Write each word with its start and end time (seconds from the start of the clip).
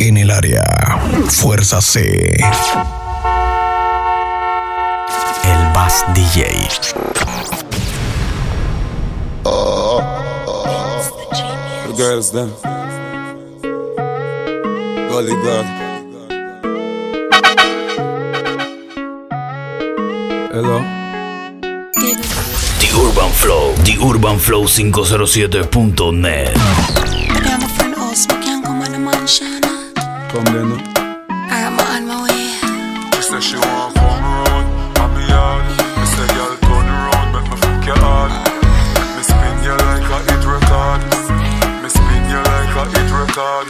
En 0.00 0.16
el 0.18 0.30
área, 0.30 0.62
Fuerza 1.28 1.80
C. 1.80 2.36
El 5.44 5.72
Bass 5.72 6.04
DJ. 6.14 6.68
The 11.86 11.92
girls 11.96 12.30
them. 12.30 12.52
Golly 15.10 15.34
God. 15.42 15.64
Hello. 20.52 20.80
The 22.80 22.88
Urban 22.94 23.30
Flow. 23.32 23.74
The 23.84 23.96
Urban 24.02 24.38
Flow 24.38 24.64
507.net. 24.64 26.56
come 30.36 30.46
on 30.48 30.54
the 30.54 30.64
mansion. 30.64 30.66
Come 30.66 30.68
then. 30.68 30.68
no? 30.68 30.76
I'm 31.48 31.80
on 31.80 32.02
my 32.04 32.16
way. 32.28 32.52
She 33.16 33.22
say 33.24 33.40
she 33.40 33.56
want 33.56 33.94
come 33.96 34.20
round, 34.20 34.68
and 35.00 35.10
me 35.16 35.24
yard. 35.32 35.64
Me 35.96 36.04
say 36.04 36.28
y'all 36.36 36.56
turn 36.60 36.86
around, 36.92 37.28
make 37.32 37.48
me 37.48 37.56
fuck 37.56 37.86
your 37.86 37.98
heart. 38.04 38.32
Me 39.16 39.22
spin 39.24 39.56
you 39.64 39.72
like 39.72 40.04
a 40.04 40.18
hit 40.28 40.44
record. 40.44 41.00
Me 41.80 41.88
spin 41.88 42.22
you 42.28 42.40
like 42.44 42.74
a 42.76 42.84
hit 42.92 43.10
record. 43.16 43.66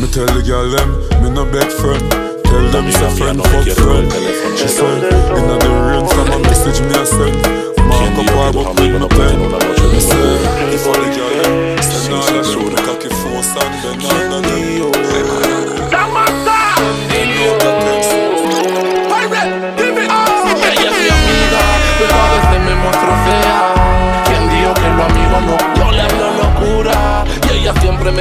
Me 0.00 0.06
tell 0.08 0.26
the 0.32 0.40
girl 0.40 0.68
them, 0.72 0.90
me 1.20 1.28
no 1.28 1.44
beg 1.44 1.68
friend. 1.68 2.00
Tell 2.48 2.66
them 2.72 2.88
it's 2.88 3.00
a 3.00 3.10
friend, 3.12 3.38
fuck 3.44 3.68
friend. 3.76 4.08
She 4.56 4.68
say, 4.68 4.96
inna 5.36 5.56
the 5.60 5.68
rain, 5.68 6.04
some 6.08 6.32
a 6.32 6.38
message 6.48 6.80
me 6.80 6.96
a 6.96 7.04
send. 7.04 7.36
Mark 7.88 8.16
up 8.16 8.28
her 8.32 8.52
book 8.52 8.80
with 8.80 9.00
no 9.00 9.08
pen. 9.08 9.36
Me 9.92 10.00
say, 10.00 10.32
if 10.72 10.86
all 10.86 10.96
the 10.96 11.08
girl 11.12 11.32
them, 11.44 11.82
send 11.82 12.14
all 12.14 12.24
the 12.32 12.42
show 12.42 12.72
cocky 12.84 13.08
force 13.20 13.52
and 13.56 13.74
then 13.84 13.98
none 14.00 14.32
of 14.32 14.50
them. 14.50 14.61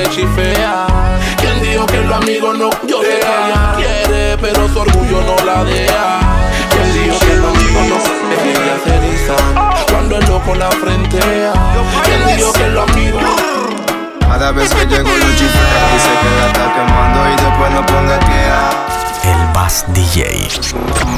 Me 0.02 0.10
chifea. 0.10 0.88
Quien 1.38 1.62
dijo 1.62 1.86
que 1.86 2.02
los 2.02 2.18
amigos 2.18 2.58
no, 2.58 2.70
yo 2.88 3.02
sé 3.02 3.08
que 3.08 3.18
ella 3.18 3.74
quiere, 3.76 4.38
pero 4.38 4.68
su 4.68 4.80
orgullo 4.80 5.22
no 5.22 5.46
la 5.46 5.64
deja. 5.64 6.20
Quien 6.70 6.94
dijo 6.94 7.20
que 7.20 7.36
los 7.36 7.56
amigos 7.56 7.84
no, 7.90 7.98
es 8.34 8.58
ella 8.58 8.76
se 8.84 9.92
cuando 9.92 10.18
el 10.18 10.26
loco 10.26 10.56
la 10.56 10.72
frentea. 10.72 11.54
Quien 12.04 12.36
dijo 12.36 12.52
que 12.54 12.68
los 12.68 12.90
amigos 12.90 13.24
Cada 14.20 14.52
vez 14.52 14.74
que 14.74 14.86
llego 14.86 15.10
lo 15.10 15.36
chifrea 15.36 15.92
Dice 15.94 16.10
que 16.22 16.40
la 16.40 16.48
está 16.48 16.74
quemando 16.74 17.30
y 17.30 17.46
después 17.46 17.72
no 17.72 17.86
ponga 17.86 18.20
quea 18.20 19.01
DJ. 19.94 20.50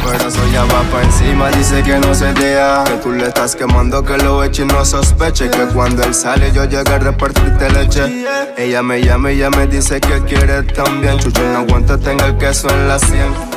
Pero 0.03 0.51
ya 0.51 0.65
va 0.65 0.81
pa' 0.91 1.01
encima, 1.01 1.49
dice 1.51 1.81
que 1.81 1.97
no 1.97 2.13
se 2.13 2.33
deja 2.33 2.83
Que 2.83 2.97
tú 2.97 3.11
le 3.13 3.27
estás 3.27 3.55
quemando, 3.55 4.03
que 4.03 4.17
lo 4.17 4.43
eche 4.43 4.63
y 4.63 4.65
no 4.65 4.83
sospeche. 4.83 5.49
Que 5.49 5.65
cuando 5.73 6.03
él 6.03 6.13
sale 6.13 6.51
yo 6.51 6.65
llego 6.65 6.91
a 6.91 6.99
repartirte 6.99 7.69
leche. 7.71 8.25
Ella 8.57 8.83
me 8.83 9.01
llama 9.01 9.31
y 9.31 9.37
ella 9.37 9.49
me 9.49 9.65
dice 9.67 10.01
que 10.01 10.21
quiere 10.23 10.63
también. 10.63 11.19
Chucho 11.19 11.41
no 11.41 11.59
aguanta, 11.59 11.97
tenga 11.97 12.25
el 12.25 12.37
queso 12.37 12.69
en 12.69 12.87
la 12.89 12.99
sien 12.99 13.52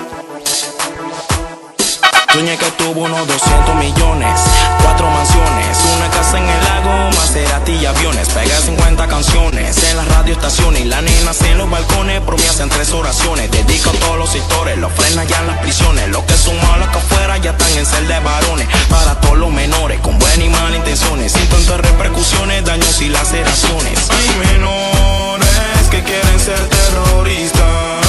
Soñé 2.32 2.58
que 2.58 2.70
tuvo 2.72 3.02
unos 3.02 3.26
200 3.26 3.74
millones, 3.76 4.40
cuatro 4.82 5.08
mansiones, 5.10 5.78
una 5.96 6.10
casa 6.10 6.38
en 6.38 6.46
el 6.46 6.64
lago, 6.64 7.16
Maserati 7.16 7.72
y 7.72 7.86
aviones. 7.86 8.28
Pega 8.28 8.60
50 8.60 9.08
canciones 9.08 9.82
en 9.90 9.96
las 9.96 10.06
radioestaciones 10.08 10.82
y 10.82 10.84
las 10.84 11.02
nenas 11.02 11.40
en 11.42 11.56
los 11.56 11.70
balcones. 11.70 12.20
Por 12.20 12.36
mí 12.36 12.44
tres 12.68 12.92
oraciones. 12.92 13.50
Dedico 13.50 13.88
a 13.88 13.92
todos 13.94 14.18
los 14.18 14.30
sectores, 14.30 14.76
los 14.76 14.92
frenas 14.92 15.26
ya 15.26 15.40
en 15.40 15.46
las 15.46 15.58
prisiones. 15.60 16.08
Los 16.08 16.24
que 16.24 16.36
son 16.36 16.56
malos 16.68 16.88
que 16.88 16.98
afuera 16.98 17.38
ya 17.38 17.52
están 17.52 17.72
en 17.78 17.86
celda 17.86 18.18
de 18.18 18.20
varones. 18.20 18.68
Para 18.90 19.18
todos 19.20 19.38
los 19.38 19.50
menores 19.50 19.98
con 20.00 20.18
buenas 20.18 20.38
y 20.38 20.48
malas 20.50 20.76
intenciones. 20.76 21.32
Sin 21.32 21.46
tantas 21.48 21.80
repercusiones, 21.80 22.64
daños 22.66 23.00
y 23.00 23.08
laceraciones. 23.08 24.10
Hay 24.10 24.52
menores 24.52 25.88
que 25.90 26.02
quieren 26.02 26.38
ser 26.40 26.60
terroristas. 26.68 28.05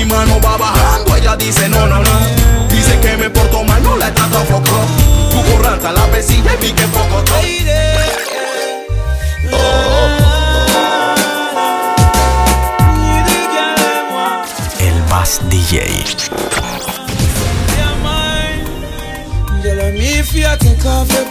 Mi 0.00 0.06
mano 0.06 0.40
va 0.40 0.56
bajando, 0.56 1.14
ella 1.14 1.36
dice 1.36 1.68
no, 1.68 1.86
no, 1.86 1.98
no. 2.00 2.10
Dice 2.70 2.98
que 3.00 3.18
me 3.18 3.28
porto 3.28 3.62
mal, 3.64 3.82
no 3.82 3.98
la 3.98 4.08
he 4.08 4.12
tratado 4.12 4.46
foco. 4.46 4.72
Tu 5.30 5.52
corranta 5.52 5.92
la 5.92 6.06
pesilla 6.06 6.54
y 6.54 6.56
vi 6.56 6.72
que 6.72 6.84
poco. 6.84 7.22
El 14.80 15.02
Bass 15.10 15.38
DJ. 15.50 16.06
Girl, 19.62 19.80
I'm 19.82 19.96
if 19.96 20.34
you 20.34 20.44
take 20.58 20.86
off 20.86 21.12
your 21.12 21.26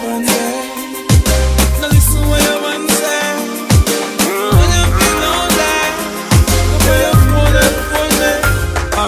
Now 1.81 1.87
listen 1.89 2.21
your 2.21 2.58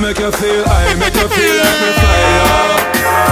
make 0.02 0.18
you 0.18 0.32
feel, 0.32 0.64
I 0.66 0.94
make 0.98 1.14
you 1.14 1.28
feel 1.30 1.56
like 1.62 1.80
me 1.82 1.92
fire. 2.02 2.82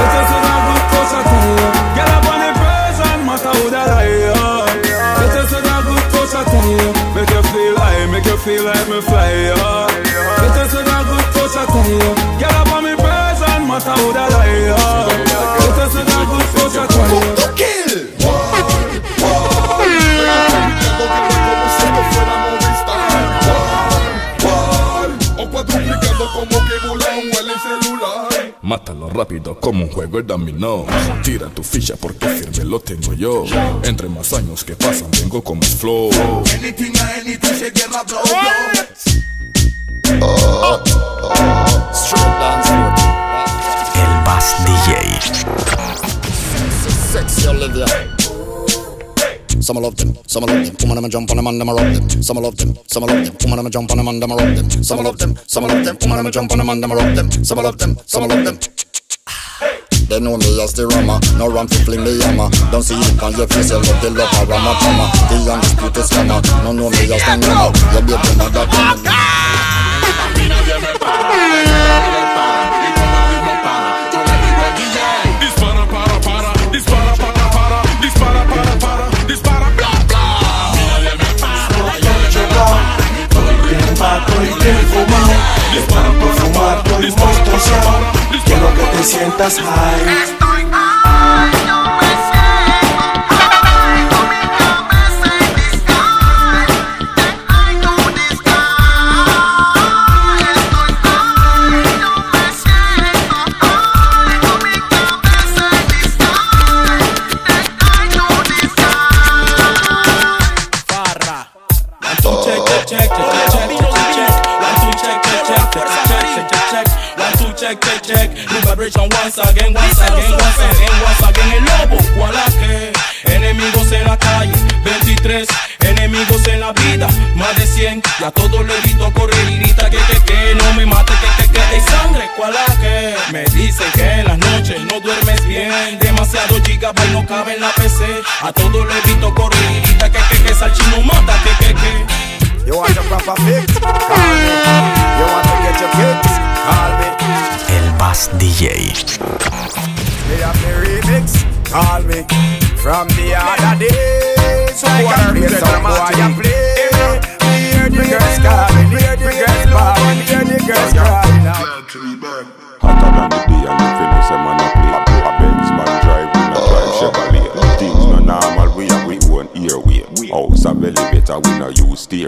It 0.04 0.12
is 0.20 0.30
a 0.30 0.40
good 0.46 0.84
touch, 0.94 1.14
I 1.18 1.22
tell 1.30 1.48
you. 1.50 1.70
Get 1.98 2.10
up 2.16 2.26
on 2.30 2.40
the 2.46 2.52
person, 2.62 3.18
matter 3.26 3.54
who 3.58 3.66
that 3.74 3.90
I 3.90 4.06
am. 4.30 4.78
It 5.26 5.34
is 5.42 5.52
a 5.52 5.62
good 5.66 6.06
touch, 6.14 6.34
I 6.38 6.44
tell 6.46 6.70
you. 6.70 6.88
Make 7.16 7.32
you 7.34 7.44
feel, 7.52 7.76
I 7.78 8.06
make 8.14 8.26
you 8.26 8.38
feel 8.38 8.64
like 8.66 8.88
me 8.88 9.02
fire. 9.02 9.79
Como 29.70 29.86
un 29.86 29.92
juego 29.92 30.18
de 30.18 30.24
dominó. 30.24 30.84
Tira 31.24 31.48
tu 31.50 31.62
ficha 31.62 31.96
porque 31.96 32.28
firme 32.28 32.66
lo 32.66 32.80
tengo 32.80 33.14
yo. 33.14 33.46
Entre 33.84 34.10
más 34.10 34.34
años 34.34 34.64
que 34.64 34.76
pasan, 34.76 35.12
vengo 35.12 35.44
con 35.44 35.60
más 35.60 35.76
flow. 35.76 36.10
Anything 36.56 36.98
a 36.98 37.18
anything, 37.20 37.54
se 37.54 37.70
guerra 37.70 38.02
blow, 38.02 38.24
El 43.94 44.24
Bass 44.26 44.56
DJ. 44.66 45.20
Sexy 47.12 47.48
Olivia. 47.48 47.86
Some 49.62 49.82
love 49.82 49.96
them, 49.98 50.16
some 50.26 50.48
love 50.48 50.66
them. 50.66 50.76
Woman, 50.82 50.98
I'ma 50.98 51.10
jump 51.10 51.30
on 51.30 51.38
them 51.38 51.46
and 51.46 51.62
them 51.62 51.70
rock 51.70 51.78
them. 51.78 52.24
Some 52.24 52.42
love 52.42 52.58
them, 52.58 52.74
some 52.88 53.06
love 53.06 53.24
them. 53.24 53.36
Woman, 53.44 53.60
I'ma 53.60 53.70
jump 53.70 53.92
on 53.92 53.98
them 53.98 54.08
and 54.08 54.20
them 54.20 54.32
rock 54.32 54.40
them. 54.40 54.84
Some 54.84 55.04
love 55.04 55.20
them, 55.20 55.36
some 55.46 55.64
love 55.64 55.86
them. 55.86 55.98
Woman, 56.02 56.20
I'ma 56.20 56.32
jump 56.32 56.52
on 56.52 56.58
them 56.58 56.70
and 56.70 56.92
rock 56.92 57.16
them. 57.16 57.30
Some 57.46 57.60
love 57.60 57.78
them, 57.78 57.98
some 58.08 58.28
love 58.28 58.44
them. 58.44 58.58
They 60.10 60.20
know 60.20 60.38
me 60.38 60.60
as 60.64 60.74
the 60.74 60.90
no 61.38 61.46
ram 61.48 61.68
to 61.68 61.78
fling 61.86 62.02
hammer. 62.02 62.50
Don't 62.72 62.82
see 62.82 62.98
it 62.98 63.22
on 63.22 63.32
your 63.38 63.46
face, 63.46 63.70
you 63.70 63.78
love 63.78 64.02
the 64.02 64.10
love 64.10 64.34
of 64.42 64.50
rama 64.50 64.74
tama. 64.82 65.06
The 65.30 65.38
undisputed 65.54 66.04
scammer, 66.04 66.42
no 66.66 66.72
know 66.74 66.90
me 66.90 67.14
as 67.14 67.22
the 67.22 67.38
number. 67.38 67.70
Your 67.94 68.02
baby 68.02 68.34
mother. 68.42 68.66
Dispara, 75.46 75.86
para, 75.86 76.18
para, 76.26 76.50
dispara, 76.82 77.14
para, 77.22 78.80
para, 78.82 79.28
dispara. 79.28 79.70
Quiero 88.50 88.74
que 88.74 88.98
te 88.98 89.04
sientas 89.04 89.60
high. 89.60 89.99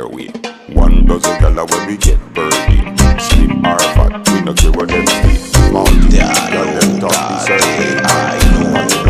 Use 0.02 0.28
stairway 0.28 0.28
One 0.74 1.06
dozen 1.06 1.40
gala 1.42 1.66
when 1.66 1.88
we 1.88 1.98
get 1.98 2.20
burning 2.34 2.98
Slim 3.20 3.66
or 3.66 3.80
fat, 3.80 4.28
we 4.30 4.42
no 4.42 4.54
care 4.54 4.72
what 4.72 4.88
them 4.88 5.06
them 5.06 7.00
talk 7.00 7.14
I 7.14 8.40
know 8.60 9.02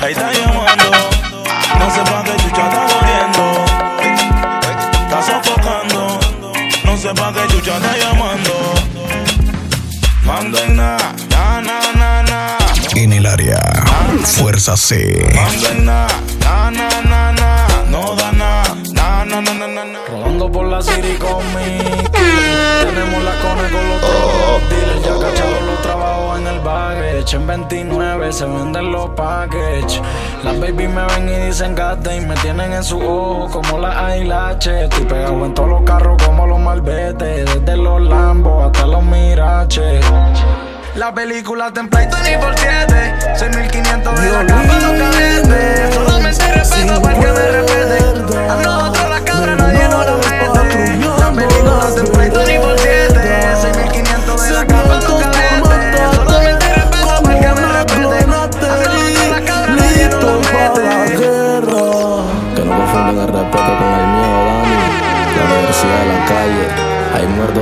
Ahí 0.00 0.12
está 0.12 0.32
llamando, 0.32 0.90
no 1.78 1.90
sé 1.90 2.00
pa' 2.04 2.22
qué 2.22 2.36
chucha 2.36 2.68
está 2.68 2.82
jodiendo. 2.88 3.44
Está 5.02 5.22
sofocando, 5.22 6.20
no 6.84 6.96
sé 6.96 7.14
pa' 7.14 7.32
qué 7.32 7.46
chucha 7.52 7.76
está 7.76 7.96
llamando. 7.96 8.54
Mando 10.24 10.58
en 10.62 10.76
na, 10.76 10.96
na, 11.30 11.60
na, 11.60 11.80
na, 11.94 12.22
na. 12.22 12.58
En 12.94 13.12
el 13.12 13.26
área, 13.26 13.60
Fuerza 14.24 14.76
C. 14.76 15.26
Na, 15.80 16.06
la 20.78 20.82
city 20.82 21.16
con. 21.16 21.42
Tenemos 22.80 23.24
la 23.24 23.34
cone 23.42 23.68
con 23.70 23.88
los 23.88 24.00
dealers. 24.70 25.02
Ya 25.02 25.26
cacharon 25.26 25.66
los 25.66 25.82
trabajos 25.82 26.38
en 26.38 26.46
el 26.46 26.60
baggage. 26.60 27.36
En 27.36 27.46
29 27.46 28.32
se 28.32 28.44
venden 28.44 28.92
los 28.92 29.10
packages. 29.10 30.00
Las 30.44 30.60
baby 30.60 30.86
me 30.86 31.04
ven 31.06 31.28
y 31.28 31.46
dicen 31.46 31.74
y 31.74 32.20
Me 32.20 32.34
tienen 32.36 32.72
en 32.72 32.84
su 32.84 33.00
ojo 33.00 33.50
como 33.50 33.78
la 33.78 34.14
eyelashes. 34.14 34.84
Estoy 34.84 35.04
pegado 35.04 35.44
en 35.44 35.54
todos 35.54 35.68
los 35.68 35.82
carros 35.82 36.22
como 36.24 36.46
los 36.46 36.60
malbetes. 36.60 37.54
Desde 37.54 37.76
los 37.76 38.00
Lambos 38.00 38.66
hasta 38.66 38.86
los 38.86 39.02
Miraches. 39.02 40.04
La 40.94 41.12
película 41.12 41.72
template 41.72 42.08
20 42.08 42.38
por 42.38 42.58
7 42.58 43.36
6500 43.36 44.20
de 44.20 44.32
la 44.32 44.46
cama 44.46 44.78
los 44.80 44.92
cadetes 44.98 45.94
Solamente 45.94 46.54
respeto 46.54 47.00
para 47.00 47.20
que 47.20 47.26
me 47.26 47.48
respeten 47.52 48.97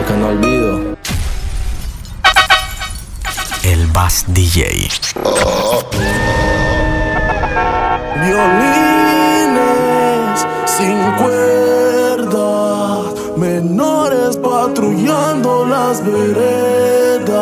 que 0.06 0.14
no 0.14 0.28
olvido. 0.28 0.96
El 3.64 3.86
Bass 3.88 4.24
DJ. 4.28 4.88
Violines 8.22 9.66
sin 10.66 10.98
cuerda, 11.20 13.02
menores 13.36 14.36
patrullando 14.36 15.66
las 15.66 16.04
veredas, 16.04 17.36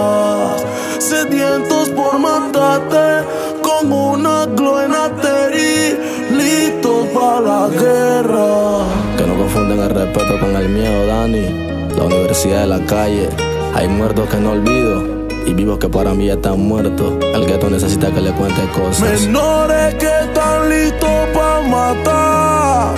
sedientos 0.99 1.90
por 1.90 2.19
matarte 2.19 3.25
con 3.62 3.93
una 3.93 4.46
gloenateri, 4.46 5.99
listos 6.31 7.06
para 7.08 7.40
la 7.40 7.69
guerra. 7.69 8.87
Que 9.19 9.26
no 9.26 9.37
confunden 9.37 9.81
el 9.81 9.90
respeto 9.90 10.40
con 10.40 10.56
el 10.56 10.69
miedo, 10.70 11.06
Dani. 11.06 11.84
La 11.96 12.05
universidad 12.05 12.62
de 12.62 12.67
la 12.67 12.81
calle, 12.87 13.29
hay 13.75 13.88
muertos 13.88 14.29
que 14.29 14.37
no 14.38 14.52
olvido. 14.52 15.25
Y 15.46 15.52
vivos 15.52 15.79
que 15.79 15.88
para 15.88 16.14
mí 16.14 16.26
ya 16.26 16.35
están 16.35 16.58
muertos. 16.61 17.14
El 17.23 17.46
gueto 17.46 17.70
necesita 17.70 18.11
que 18.11 18.20
le 18.20 18.32
cuente 18.32 18.62
cosas. 18.73 19.20
Menores 19.20 19.94
que 19.94 20.06
están 20.06 20.69
listos 20.70 21.11
para 21.35 21.61
matar. 21.69 22.94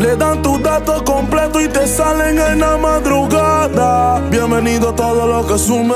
Le 0.00 0.16
dan 0.16 0.42
tus 0.42 0.62
datos 0.62 1.02
completos 1.02 1.62
y 1.62 1.68
te 1.68 1.86
salen 1.86 2.38
en 2.38 2.60
la 2.60 2.76
madrugada. 2.76 4.20
Bienvenido 4.30 4.90
a 4.90 4.94
todo 4.94 5.26
lo 5.26 5.46
que 5.46 5.58
sume. 5.58 5.94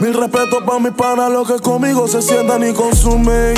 Mil 0.00 0.14
respeto 0.14 0.64
para 0.64 0.78
mis 0.78 0.92
panas, 0.92 1.30
los 1.30 1.50
que 1.50 1.58
conmigo 1.60 2.08
se 2.08 2.20
sientan 2.20 2.68
y 2.68 2.72
consumen. 2.72 3.54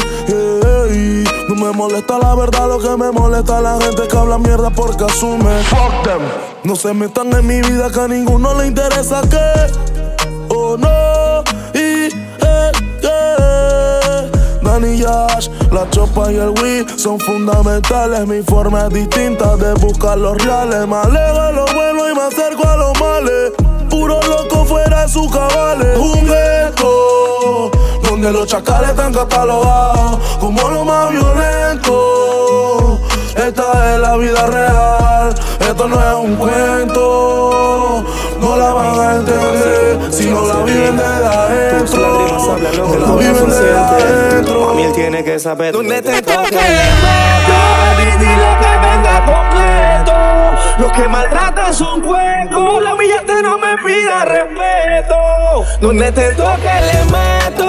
No 1.49 1.55
me 1.55 1.73
molesta 1.73 2.19
la 2.19 2.35
verdad, 2.35 2.69
lo 2.69 2.79
que 2.79 2.97
me 2.97 3.11
molesta 3.11 3.59
es 3.59 3.63
la 3.63 3.81
gente 3.81 4.09
que 4.09 4.17
habla 4.17 4.37
mierda 4.37 4.69
porque 4.71 5.05
asume. 5.05 5.63
Fuck 5.65 6.03
them. 6.05 6.21
No 6.65 6.77
se 6.77 6.93
metan 6.93 7.33
en 7.33 7.47
mi 7.47 7.61
vida 7.63 7.91
que 7.91 8.01
a 8.01 8.09
ninguno 8.09 8.55
le 8.55 8.67
interesa 8.67 9.23
que. 9.23 9.39
Oh 10.49 10.77
no. 10.77 11.43
Y 11.73 12.09
eh, 12.09 12.73
eh. 13.03 14.31
Danny 14.63 14.99
Yash, 14.99 15.49
la 15.71 15.89
chopa 15.91 16.31
y 16.31 16.37
el 16.37 16.51
weed 16.63 16.87
son 16.97 17.19
fundamentales. 17.19 18.27
Mi 18.27 18.43
forma 18.43 18.87
es 18.87 18.91
distinta 18.91 19.57
de 19.57 19.73
buscar 19.75 20.19
los 20.19 20.37
reales. 20.45 20.87
Me 20.87 20.97
alejo 20.97 21.43
de 21.43 21.53
lo 21.55 21.65
bueno 21.75 22.11
y 22.11 22.15
me 22.15 22.23
acerco 22.23 22.69
a 22.69 22.77
los 22.77 23.01
males. 23.01 23.53
Puro 23.89 24.21
loco 24.23 24.67
fuera 24.67 25.03
de 25.03 25.09
sus 25.09 25.31
cabales. 25.31 25.99
Un 25.99 26.27
ghetto 26.27 27.72
donde 28.23 28.39
los 28.39 28.47
chacales 28.47 28.91
están 28.91 29.13
catalogados 29.13 30.21
como 30.39 30.69
lo 30.69 30.85
más 30.85 31.11
violento. 31.11 33.01
Esta 33.35 33.95
es 33.95 34.01
la 34.01 34.17
vida 34.17 34.47
real, 34.47 35.35
esto 35.59 35.89
no 35.89 35.99
es 36.01 36.15
un 36.15 36.37
cuento. 36.37 38.05
No 38.41 38.57
la 38.57 38.73
van 38.73 39.01
a 39.01 39.15
entender 39.17 40.13
si 40.13 40.31
no 40.31 40.47
la 40.47 40.63
viven 40.63 40.97
de 40.97 41.05
adentro. 41.05 42.01
No 42.77 42.97
la 42.97 43.13
viven 43.17 43.51
de 43.51 43.77
adentro. 43.77 44.67
Mami, 44.69 44.85
él 44.85 44.93
tiene 44.93 45.25
que 45.25 45.41
saber 45.41 45.73
dónde 45.73 46.01
te 46.01 46.23
toque. 46.23 46.61
Los 50.79 50.93
que 50.93 51.09
maltratan 51.09 51.75
son 51.75 52.05
huecos. 52.05 52.83
La 52.83 52.95
humillante 52.95 53.43
no 53.43 53.59
me 53.59 53.77
pida 53.79 54.25
respeto. 54.25 55.17
Donde 55.81 56.13
te 56.13 56.35
toque 56.35 56.63
le 56.63 57.05
meto. 57.11 57.62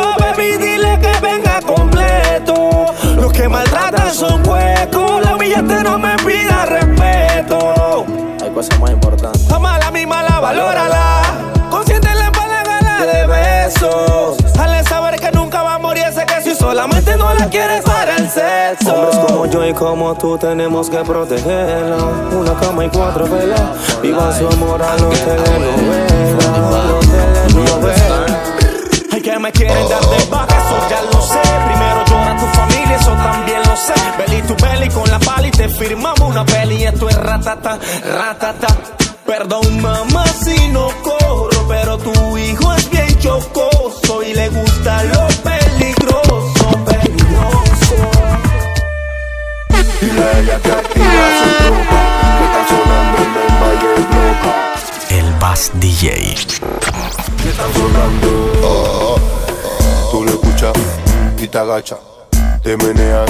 Que 3.44 3.50
maltratan 3.50 4.14
son 4.14 4.48
huecos. 4.48 5.22
La 5.22 5.36
humillante 5.36 5.84
no 5.84 6.00
me 6.00 6.16
pida 6.18 6.66
respeto. 6.66 8.06
Hay 8.42 8.50
cosas 8.52 8.80
más 8.80 8.92
importantes. 8.92 9.52
Amala 9.52 9.92
mi 9.92 10.06
mala, 10.06 10.40
valórala. 10.40 11.22
Consciente 11.70 12.08
en 12.10 12.20
la 12.20 12.30
gana 12.30 13.06
de 13.06 13.28
besos. 13.28 14.38
Hazle 14.58 14.84
saber 14.84 15.20
que 15.20 15.30
nunca 15.32 15.62
va 15.62 15.76
a 15.76 15.78
morir 15.78 16.06
ese 16.08 16.26
que 16.26 16.42
si 16.42 16.56
solamente 16.56 17.18
no 17.18 17.34
la 17.34 17.50
quieres 17.50 17.84
para 17.84 18.16
el 18.16 18.30
sexo. 18.30 18.94
Hombres 18.94 19.18
como 19.28 19.46
yo 19.48 19.68
y 19.68 19.74
como 19.74 20.16
tú 20.16 20.38
tenemos 20.38 20.90
que 20.90 21.00
protegerla. 21.00 21.98
Una 22.32 22.54
cama 22.54 22.86
y 22.86 22.90
cuatro 22.90 23.28
velas. 23.28 23.62
Viva 24.02 24.32
su 24.38 24.48
amor 24.48 24.82
a 24.82 24.96
los 25.00 25.20
telenovelas. 25.20 26.32
Los 26.88 27.06
telenovelas. 27.10 28.54
Ay, 29.12 29.22
que 29.22 29.38
me 29.38 29.52
quieren 29.52 29.90
dar 29.90 30.02
de 30.02 30.26
baja, 30.30 30.53
sé. 33.86 33.94
Belly 34.18 34.42
tu 34.44 34.56
belly 34.56 34.90
con 34.90 35.10
la 35.10 35.20
pali, 35.20 35.52
te 35.52 35.68
firmamos 35.70 36.22
una 36.22 36.46
peli. 36.46 36.84
Esto 36.84 37.10
es 37.10 37.18
ratata, 37.18 37.80
ratata. 38.18 38.68
Perdón, 39.26 39.82
mamá, 39.82 40.26
si 40.44 40.68
no 40.70 40.90
corro, 41.02 41.68
pero 41.68 41.98
tu 41.98 42.38
hijo 42.38 42.74
es 42.74 42.90
bien 42.90 43.20
chocoso 43.20 44.22
y 44.22 44.34
le 44.34 44.50
gusta 44.50 45.04
lo 45.04 45.28
peligroso, 45.50 46.66
peligroso. 46.86 47.96
Dile 50.02 50.24
a 50.24 50.40
ella 50.40 50.60
que 50.62 50.72
activa 50.72 51.26
su 51.40 51.50
tropa, 51.64 52.02
que 52.38 52.44
está 52.46 52.62
sonando 52.74 53.18
en 53.24 53.32
el 53.44 53.52
Valle 53.62 53.94
Loca. 54.14 54.54
El 55.10 55.28
Bass 55.40 55.72
DJ. 55.76 56.36
que 57.42 57.50
están 57.50 57.74
sonando. 57.74 59.20
Tú 60.12 60.24
lo 60.24 60.32
escuchas 60.32 60.74
y 61.38 61.48
te 61.48 61.58
agacha. 61.58 61.98
Te 62.62 62.78
menean 62.78 63.26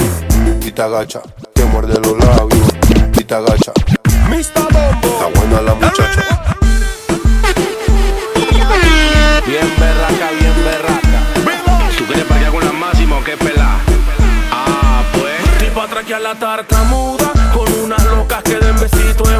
y 0.62 0.70
te 0.70 0.82
agacha. 0.82 1.20
Te 1.52 1.64
muerde 1.66 1.94
los 2.00 2.18
labios 2.18 2.68
y 3.18 3.24
te 3.24 3.34
agacha. 3.34 3.72
Está 4.30 4.60
buena 5.34 5.62
la 5.62 5.74
muchacha. 5.74 6.22
Bien 9.46 9.72
berraca, 9.78 10.30
bien 10.38 10.64
berraca. 10.64 11.20
¿Tú 11.98 12.04
quieres 12.06 12.24
parquear 12.24 12.52
con 12.52 12.64
la 12.64 12.72
máxima 12.72 13.18
o 13.18 13.24
qué 13.24 13.36
pelá? 13.36 13.78
Ah, 14.50 15.02
pues. 15.12 15.58
Tipo 15.58 15.80
atraque 15.80 16.14
a 16.14 16.20
la 16.20 16.34
tartamuda 16.34 17.32
con 17.52 17.72
unas 17.84 18.04
locas 18.04 18.42
que 18.42 18.56
den 18.56 18.76
besito 18.80 19.24
de 19.24 19.38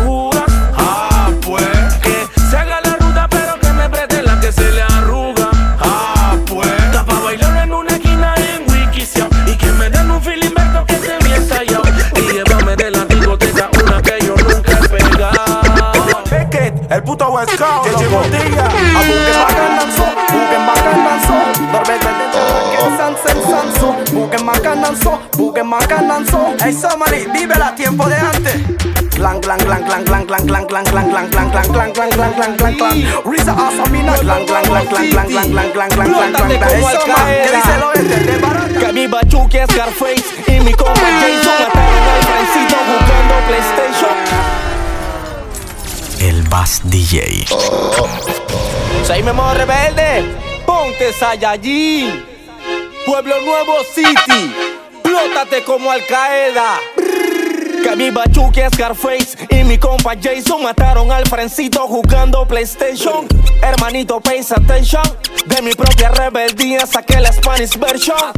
Busquen 24.74 25.30
busquen 25.36 25.70
bacananzo 25.70 26.54
Ey 26.64 26.72
somebody, 26.72 27.26
vívela 27.32 27.74
tiempo 27.74 28.08
de 28.08 28.16
antes 28.16 28.56
Clang, 29.14 29.40
clang, 29.40 29.58
clang, 29.58 29.84
clang, 29.84 30.04
clang, 30.04 30.26
clang, 30.26 30.46
clang, 30.46 30.66
clang, 30.66 30.84
clang, 30.84 31.04
clang, 31.10 31.30
clang, 31.30 31.50
clang, 31.50 31.70
clang, 31.70 31.92
clang, 31.92 32.10
clang, 32.10 32.34
clang, 32.34 32.56
clang, 32.56 32.76
clang 32.76 33.06
Risa 33.24 33.52
Asamina 33.52 34.14
clang, 34.18 34.44
clang, 34.46 34.64
clang, 34.64 34.86
clang, 34.86 35.10
clang, 35.10 35.28
clang, 35.28 35.50
clang, 35.52 35.90
clang, 35.90 35.90
clang, 35.90 36.10
clang, 36.10 36.32
clang 36.32 36.70
Ey 36.70 36.82
somebody, 36.82 37.34
¿qué 37.44 37.50
dice 37.54 37.78
lo 37.78 37.92
este 37.92 38.32
de 38.32 38.38
barata? 38.38 38.78
Que 38.80 38.92
mi 38.92 39.06
Bachuque 39.06 39.62
es 39.62 39.70
Scarface 39.70 40.24
y 40.48 40.60
mi 40.60 40.72
compa 40.72 40.94
Jason 40.94 41.68
mataron 41.68 42.08
al 42.10 42.22
frencito 42.24 42.76
jugando 42.88 43.34
PlayStation. 43.46 44.14
El 46.20 46.42
Bass 46.48 46.80
DJ. 46.84 47.46
Soy 49.06 49.22
Memo 49.22 49.54
Rebelde, 49.54 50.24
ponte 50.66 51.12
Saiyajin. 51.12 52.33
Pueblo 53.06 53.34
Nuevo 53.42 53.74
City, 53.94 54.54
plótate 55.02 55.62
como 55.64 55.90
Al 55.90 56.04
Qaeda. 56.06 56.80
Que 57.82 57.96
mi 57.96 58.10
Bachuque 58.10 58.64
es 58.64 58.72
Scarface 58.72 59.36
y 59.50 59.62
mi 59.64 59.76
compa 59.76 60.14
Jason 60.20 60.62
mataron 60.62 61.12
al 61.12 61.26
frencito 61.26 61.86
jugando 61.86 62.46
PlayStation. 62.46 63.26
Hermanito, 63.62 64.20
pay 64.20 64.40
attention. 64.40 65.02
De 65.44 65.60
mi 65.60 65.74
propia 65.74 66.08
rebeldía 66.08 66.86
saqué 66.86 67.20
la 67.20 67.30
Spanish 67.30 67.76
version. 67.78 68.32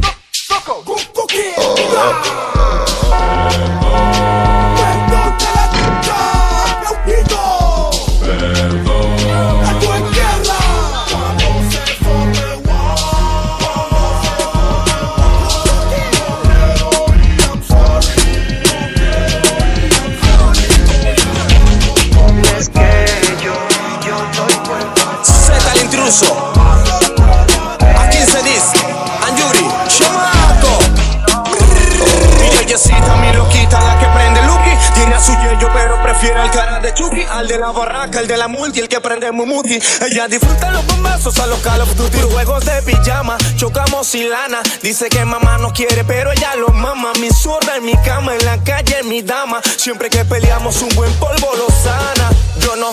Su 35.27 35.33
yeyo, 35.41 35.69
pero 35.73 36.01
prefiere 36.01 36.39
al 36.39 36.51
cara 36.51 36.79
de 36.79 36.93
Chucky. 36.93 37.23
Al 37.29 37.47
de 37.47 37.57
la 37.57 37.71
barraca, 37.71 38.19
el 38.19 38.27
de 38.27 38.37
la 38.37 38.47
multi, 38.47 38.79
el 38.79 38.87
que 38.87 39.01
prende 39.01 39.31
Mumuti. 39.31 39.77
Ella 40.09 40.27
disfruta 40.27 40.71
los 40.71 40.85
bombazos 40.87 41.37
a 41.39 41.47
los 41.47 41.59
Call 41.59 41.81
of. 41.81 41.89
Juegos 42.31 42.65
de 42.65 42.81
pijama, 42.83 43.35
chocamos 43.55 44.13
y 44.15 44.23
lana. 44.23 44.61
Dice 44.81 45.09
que 45.09 45.25
mamá 45.25 45.57
no 45.57 45.73
quiere, 45.73 46.03
pero 46.05 46.31
ella 46.31 46.55
lo 46.55 46.69
mama. 46.69 47.11
Mi 47.19 47.29
zurda 47.29 47.77
en 47.77 47.85
mi 47.85 47.95
cama, 48.03 48.35
en 48.35 48.45
la 48.45 48.57
calle, 48.63 49.03
mi 49.03 49.21
dama. 49.21 49.61
Siempre 49.77 50.09
que 50.09 50.23
peleamos, 50.23 50.81
un 50.81 50.89
buen 50.95 51.11
polvo 51.15 51.49
lo 51.57 51.67
sana. 51.83 52.29
Yo 52.59 52.75
no 52.75 52.91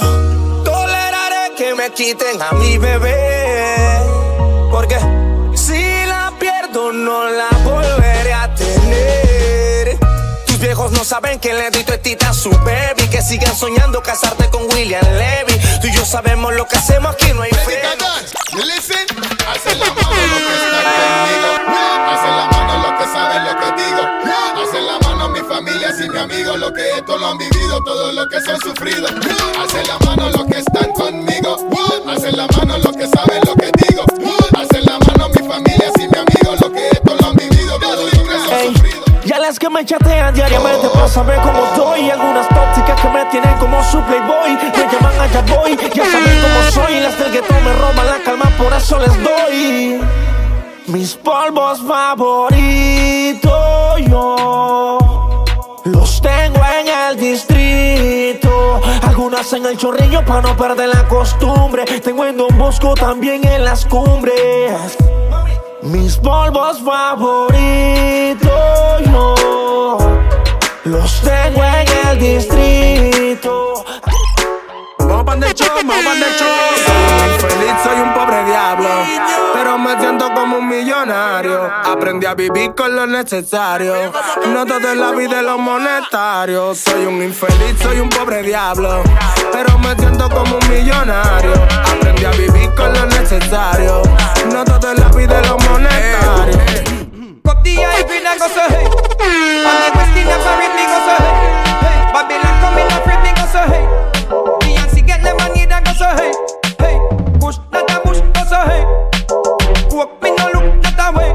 toleraré 0.65 1.55
que 1.57 1.75
me 1.75 1.91
quiten 1.93 2.43
a 2.43 2.53
mi 2.53 2.79
bebé. 2.79 4.01
Porque 4.71 4.99
si 5.55 6.07
la 6.07 6.33
pierdo, 6.39 6.93
no 6.93 7.29
la 7.29 7.49
volveré 7.63 7.74
No 10.91 11.03
saben 11.03 11.41
que 11.41 11.55
le 11.55 11.71
doy 11.71 11.85
tita 12.03 12.31
a 12.31 12.35
su 12.35 12.51
baby. 12.51 13.09
Que 13.11 13.23
sigan 13.23 13.57
soñando 13.57 14.03
casarte 14.03 14.49
con 14.51 14.65
William 14.73 15.05
Levy. 15.05 15.59
Tú 15.81 15.87
y 15.87 15.93
yo 15.93 16.05
sabemos 16.05 16.55
lo 16.55 16.67
que 16.67 16.77
hacemos 16.77 17.15
aquí, 17.15 17.33
no 17.33 17.43
hay 17.43 17.51
fe. 17.51 17.83
Listen, 18.55 19.07
hacen 19.49 19.81
la 19.81 19.87
mano 19.87 20.11
lo 20.11 20.39
que 20.47 20.55
están 20.55 20.85
conmigo. 20.95 21.49
Hacen 22.11 22.37
la 22.37 22.47
mano 22.51 22.73
lo 22.83 22.99
que 22.99 23.05
saben 23.05 23.45
lo 23.45 23.57
que 23.59 23.83
digo. 23.83 24.03
Hacen 24.63 24.87
la 24.87 24.99
mano 25.01 25.29
mi 25.31 25.41
familia 25.41 25.91
y 25.99 26.09
mi 26.09 26.19
amigo. 26.19 26.57
Lo 26.57 26.73
que 26.73 26.91
esto 26.91 27.17
lo 27.17 27.29
han 27.29 27.39
vivido, 27.39 27.83
todo 27.85 28.13
lo 28.13 28.29
que 28.29 28.41
se 28.41 28.53
han 28.53 28.61
sufrido. 28.61 29.09
Hacen 29.09 29.87
la 29.89 29.99
mano 30.01 30.31
lo 30.31 30.44
que 30.44 30.44
que 39.59 39.69
me 39.69 39.85
chatean 39.85 40.33
diariamente 40.35 40.89
para 40.89 41.07
saber 41.09 41.39
cómo 41.41 41.65
estoy. 41.67 42.09
Algunas 42.11 42.49
tóxicas 42.49 43.01
que 43.01 43.09
me 43.09 43.25
tienen 43.27 43.55
como 43.59 43.83
su 43.85 44.01
playboy. 44.01 44.53
Me 44.55 44.73
llaman 44.93 45.21
allá 45.21 45.45
voy, 45.55 45.77
ya 45.77 46.05
saben 46.05 46.41
cómo 46.43 46.63
soy. 46.73 47.01
Las 47.01 47.19
del 47.19 47.33
gueto 47.33 47.55
me 47.65 47.73
roban 47.75 48.07
la 48.07 48.19
calma, 48.25 48.51
por 48.57 48.73
eso 48.73 48.99
les 48.99 49.13
doy. 49.23 50.01
Mis 50.87 51.15
polvos 51.15 51.83
favoritos 51.87 53.51
yo 54.09 54.99
los 55.85 56.23
tengo 56.23 56.61
en 56.81 56.89
el 56.89 57.17
distrito. 57.17 58.81
Algunas 59.03 59.53
en 59.53 59.67
el 59.67 59.77
chorrillo 59.77 60.25
para 60.25 60.41
no 60.43 60.57
perder 60.57 60.89
la 60.89 61.07
costumbre. 61.07 61.85
Tengo 61.85 62.25
en 62.25 62.37
Don 62.37 62.57
Bosco 62.59 62.95
también 62.95 63.47
en 63.47 63.65
las 63.65 63.85
cumbres. 63.85 64.97
Mis 65.83 66.17
polvos 66.17 66.81
favoritos 66.83 68.74
yo 69.01 69.99
los 70.85 71.21
tengo 71.23 71.63
en 71.65 72.09
el 72.09 72.19
distrito. 72.19 73.85
Vamos 74.99 75.25
pan 75.25 75.41
de 75.41 75.55
vamos 75.55 76.05
pan 76.05 76.21
de 76.21 76.27
feliz, 77.47 77.75
soy 77.83 78.01
un 78.01 78.15
pobre 78.15 78.45
diablo. 78.45 78.89
Pero 79.53 79.79
me 79.79 79.99
siento 79.99 80.33
como 80.35 80.59
un 80.59 80.69
millonario. 80.69 81.71
Aprendí 81.85 82.27
a 82.27 82.35
vivir 82.35 82.75
con 82.75 82.95
lo 82.95 83.07
necesario. 83.07 83.95
No 84.49 84.67
todo 84.67 84.93
en 84.93 85.01
la 85.01 85.13
vida 85.13 85.41
es 85.41 85.47
lo 85.47 85.59
monetario. 85.59 86.75
Soy 86.75 87.07
un 87.07 87.23
infeliz, 87.23 87.79
soy 87.83 88.01
un 88.01 88.09
pobre 88.09 88.43
diablo. 88.43 89.03
Pero 89.53 89.79
me 89.79 89.95
siento 89.97 90.29
como 90.29 90.57
un 90.57 90.69
millonario. 90.69 91.55
Aprendí 91.97 92.25
a 92.25 92.31
vivir 92.31 92.75
con 92.75 92.93
lo 92.93 93.07
necesario. 93.07 94.03
No 94.53 94.65
todo 94.65 94.93
en 94.93 95.01
la 95.01 95.09
vida 95.09 95.41
es 95.41 95.49
lo 95.49 95.59
monetario. 95.59 97.04
Pop 97.75 97.83
the 97.83 97.91
hype 97.91 98.11
in 98.11 98.23
go 98.39 98.47
so 98.47 98.65
hey. 98.71 98.87
And 98.87 99.79
the 99.83 99.91
West 99.99 100.15
in 100.15 100.31
a 100.31 100.37
Paris 100.39 100.73
me 100.79 100.85
go 100.87 100.99
so 101.03 101.15
hey. 101.19 101.35
Hey, 101.83 101.99
Babylon 102.15 102.55
come 102.63 102.79
in 102.79 102.87
a 102.87 102.99
me 103.23 103.31
go 103.35 103.45
so 103.51 103.63
hey. 103.67 103.85
Beyonce 104.63 105.01
get 105.07 105.21
the 105.23 105.35
money 105.35 105.67
that 105.67 105.83
go 105.83 105.93
so 105.99 106.07
hey. 106.15 106.33
Hey, 106.79 106.97
push 107.41 107.59
that 107.73 107.91
a 107.91 107.99
push 108.01 108.21
go 108.23 108.43
so 108.47 108.59
hey. 108.71 108.83
Walk 109.91 110.23
me 110.23 110.31
no 110.39 110.45
look 110.55 110.83
that 110.83 111.03
a 111.03 111.07
way. 111.19 111.31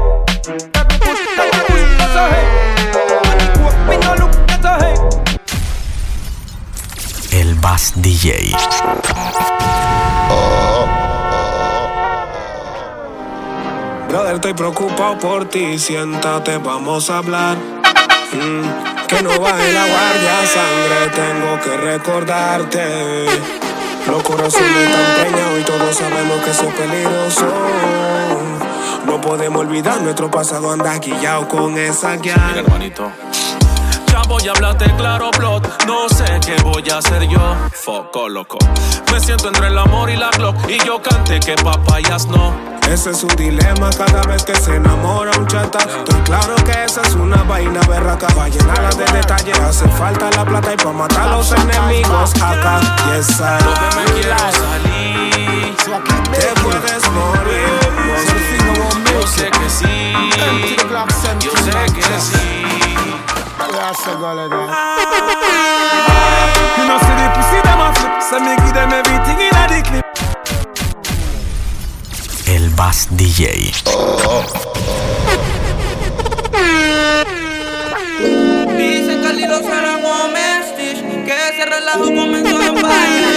Every 0.48 0.96
push 1.04 1.20
that 1.36 1.52
a 1.52 1.60
push 1.68 1.84
go 2.00 2.06
so 2.16 2.22
hey. 2.32 2.46
And 3.36 3.60
walk 3.60 3.78
me 3.88 3.94
no 4.00 4.10
look 4.24 4.32
that 4.48 4.64
a 4.64 4.72
hey. 4.80 4.96
El 7.40 7.50
Bass 7.60 7.92
DJ. 7.92 8.54
Oh. 10.32 11.09
Brother, 14.10 14.34
estoy 14.34 14.54
preocupado 14.54 15.16
por 15.20 15.44
ti. 15.44 15.78
Siéntate, 15.78 16.58
vamos 16.58 17.08
a 17.10 17.18
hablar. 17.18 17.56
Mm, 17.56 19.06
que 19.06 19.22
no 19.22 19.38
baje 19.38 19.72
la 19.72 19.86
guardia, 19.86 20.46
sangre. 20.46 21.10
Tengo 21.14 21.60
que 21.60 21.76
recordarte. 21.76 23.26
Los 24.08 24.20
corazones 24.24 24.68
están 24.68 25.14
preñados 25.14 25.60
y 25.60 25.62
todos 25.62 25.94
sabemos 25.94 26.40
que 26.42 26.50
eso 26.50 26.62
es 26.64 26.74
peligroso. 26.74 27.46
No 29.06 29.20
podemos 29.20 29.60
olvidar 29.60 30.02
nuestro 30.02 30.28
pasado 30.28 30.72
anda 30.72 30.98
guillado 30.98 31.46
con 31.46 31.78
esa 31.78 32.16
guía. 32.16 32.34
hermanito. 32.56 33.12
Ahora 34.08 34.22
voy 34.26 34.48
a 34.48 34.50
hablarte 34.50 34.92
claro, 34.96 35.30
plot. 35.30 35.84
No 35.86 36.08
sé 36.08 36.24
qué 36.44 36.60
voy 36.64 36.82
a 36.90 36.98
hacer 36.98 37.28
yo. 37.28 37.54
Foco 37.70 38.28
loco. 38.28 38.58
Me 39.12 39.20
siento 39.20 39.46
entre 39.46 39.68
el 39.68 39.78
amor 39.78 40.10
y 40.10 40.16
la 40.16 40.30
Glock. 40.30 40.56
Y 40.68 40.84
yo 40.84 41.00
canté 41.00 41.38
que 41.38 41.54
papayas 41.54 42.26
no. 42.26 42.69
Ese 42.88 43.10
es 43.10 43.22
un 43.22 43.34
dilema 43.36 43.90
cada 43.90 44.22
vez 44.22 44.44
que 44.44 44.54
se 44.54 44.76
enamora 44.76 45.30
un 45.38 45.46
chata. 45.46 45.78
Estoy 45.78 46.20
claro 46.22 46.54
que 46.64 46.84
esa 46.84 47.02
es 47.02 47.14
una 47.14 47.42
vaina 47.44 47.80
berraca. 47.88 48.26
Pa' 48.28 48.48
llenarla 48.48 48.90
de 48.90 49.04
detalles 49.12 49.58
hace 49.60 49.88
falta 49.88 50.30
la 50.36 50.44
plata 50.44 50.72
y 50.72 50.76
pa' 50.76 50.92
matar 50.92 51.28
a 51.28 51.36
los 51.36 51.52
enemigos 51.52 52.34
acá. 52.42 52.80
Yes, 53.14 53.40
I 53.40 53.58
No 53.64 53.70
me 53.96 54.04
quiero 54.12 54.36
salir. 54.38 55.76
Te 56.32 56.60
puedes 56.60 57.10
morir. 57.10 57.80
Yo 59.12 59.26
sé 59.26 59.50
que 59.50 59.70
sí. 59.70 60.14
Yo 61.40 61.50
sé 61.56 61.92
que 61.92 62.20
sí. 62.20 62.60
You 66.76 66.86
know, 66.86 66.98
see 66.98 67.16
the 67.18 67.26
pussy 67.34 67.58
them 67.62 67.80
a 67.80 67.92
flip, 67.94 68.22
so 68.22 68.38
me 68.40 68.54
give 68.62 68.74
them 68.74 68.90
El 72.50 72.68
Bass 72.70 73.06
DJ. 73.12 73.72
Dicen 78.76 79.20
que 79.22 79.28
al 79.28 79.38
hilo 79.38 79.58
será 79.60 79.98
Que 81.24 81.48
ese 81.48 81.64
relajo 81.64 82.06
comenzó 82.06 82.60
en 82.60 82.74
baile 82.74 83.28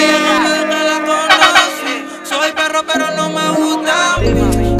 ella 0.00 0.18
no 0.18 0.40
me 0.42 0.50
deja 0.50 0.84
la 0.84 0.98
conocí 1.00 1.94
Soy 2.28 2.52
perro 2.52 2.84
pero 2.92 3.10
no 3.16 3.30
me 3.30 3.48
gusta. 3.58 4.16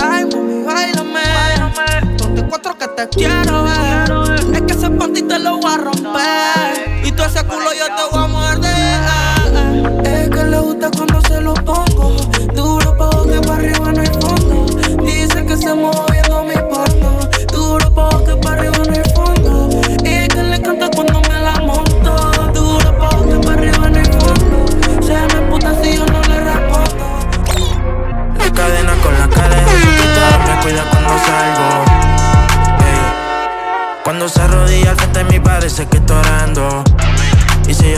Ay 0.05 0.27
mami, 0.27 0.65
bailame. 0.65 2.17
Donde 2.19 2.47
cuatro 2.49 2.77
que 2.77 2.89
te 2.89 3.09
quiero 3.09 3.65
ver. 3.65 4.55
Es 4.55 4.63
que 4.67 4.73
ese 4.75 4.91
panty 4.91 5.23
te 5.23 5.39
lo 5.39 5.57
voy 5.57 5.73
a 5.73 5.77
romper. 5.79 7.01
Y 7.05 7.13
todo 7.13 7.27
ese 7.27 7.43
culo 7.47 7.73
yo 7.73 7.87
te 7.87 8.03
voy 8.11 8.22
a 8.22 8.22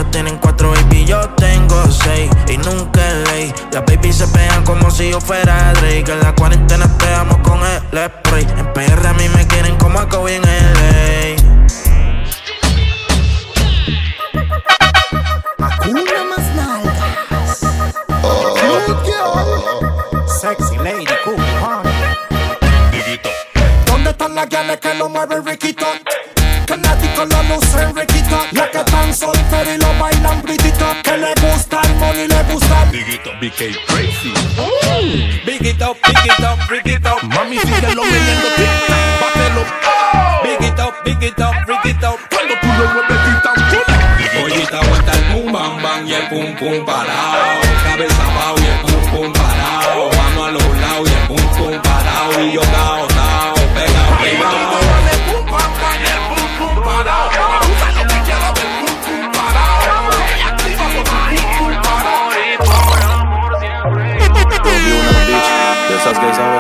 ellos 0.05 0.11
tienen 0.11 0.39
cuatro 0.39 0.71
baby, 0.71 1.05
yo 1.05 1.29
tengo 1.31 1.83
seis. 1.91 2.31
Y 2.49 2.57
nunca 2.59 3.01
es 3.07 3.31
ley 3.31 3.55
Las 3.73 3.85
baby 3.85 4.13
se 4.13 4.27
pegan 4.29 4.65
como 4.65 4.91
si 4.91 5.11
yo 5.11 5.21
fuera 5.21 5.73
Drake. 5.75 6.13
En 6.13 6.21
la 6.21 6.35
cuarentena 6.35 6.87
te 6.99 7.15
amo 7.15 7.41
con 7.43 7.61
el 7.65 8.07
spray. 8.07 8.47
En 8.59 8.73
PR 8.73 9.07
a 9.07 9.13
mí 9.15 9.29
me 9.29 9.47
quieren 9.47 9.77
como 9.77 9.99
a 9.99 10.09
Kobe 10.09 10.37
en 10.37 10.43
LA 10.43 11.37
Una 15.87 16.25
más 16.25 16.55
nalgas. 16.57 17.61
Sexy 20.41 20.77
lady, 20.79 21.07
cool, 21.25 21.37
¿Dónde 23.87 24.11
están 24.11 24.35
las 24.35 24.49
gales 24.49 24.79
que 24.79 24.95
lo 24.95 25.09
mueve 25.09 25.37
el 25.37 25.45
riquito? 25.45 25.87
Que 26.67 26.77
nadie 26.77 27.15
con 27.15 27.29
la 27.29 27.43
luz 27.45 27.75
en 27.75 27.95
riquito. 27.95 28.39
La 28.53 28.71
que 28.71 28.85
tan 28.85 29.15
soltera 29.15 29.75
y 29.75 29.79
lo 29.79 29.99
bailan 29.99 30.43
britito. 30.43 30.87
Que 31.03 31.17
le 31.17 31.35
gusta 31.41 31.81
el 31.83 31.95
money, 31.97 32.29
le 32.29 32.43
gusta 32.45 32.83
el 32.85 32.91
Digito, 32.91 33.31
BK 33.41 33.61
Crazy. 33.87 34.33
Big 35.45 35.67
it 35.67 35.83
up, 35.83 35.97
big 36.07 36.25
it 36.25 36.45
up, 36.45 36.59
big 36.69 36.87
it 36.87 37.07
up. 37.07 37.23
Mami, 37.23 37.59
síguelo 37.59 38.03
meneando, 38.05 38.49
tic-tac, 38.57 39.21
bátelo. 39.21 39.65
Big 40.43 40.63
it 40.69 40.81
up, 40.81 40.95
big 41.05 41.23
it 41.23 41.41
up, 41.41 41.55
big 41.67 41.91
it 41.91 42.05
up. 42.05 42.19
Cuando 42.31 42.55
tú 42.61 42.67
lo 42.67 42.85
mueves, 42.95 43.19
tic-tac, 43.27 43.55
Pollita 44.35 44.81
vuelta 44.89 45.13
el 45.13 45.23
pum 45.33 45.53
bam 45.53 45.83
bam 45.83 46.07
y 46.07 46.15
el 46.15 46.29
pum 46.29 46.57
pum 46.57 46.85
parado. 46.85 47.61
Cabeza 47.85 48.25
abajo 48.25 48.57
y 48.59 48.67
el 48.67 48.79
pum 48.81 49.03
pum 49.13 49.33
parado. 49.33 50.11
Mano 50.11 50.45
a 50.45 50.51
los 50.51 50.69
lados 50.79 51.09
y 51.09 51.13
el 51.13 51.23
pum 51.29 51.45
pum 51.57 51.75
parado. 51.83 52.31
Y 52.43 52.53
yo 52.53 52.61
cao, 52.61 52.94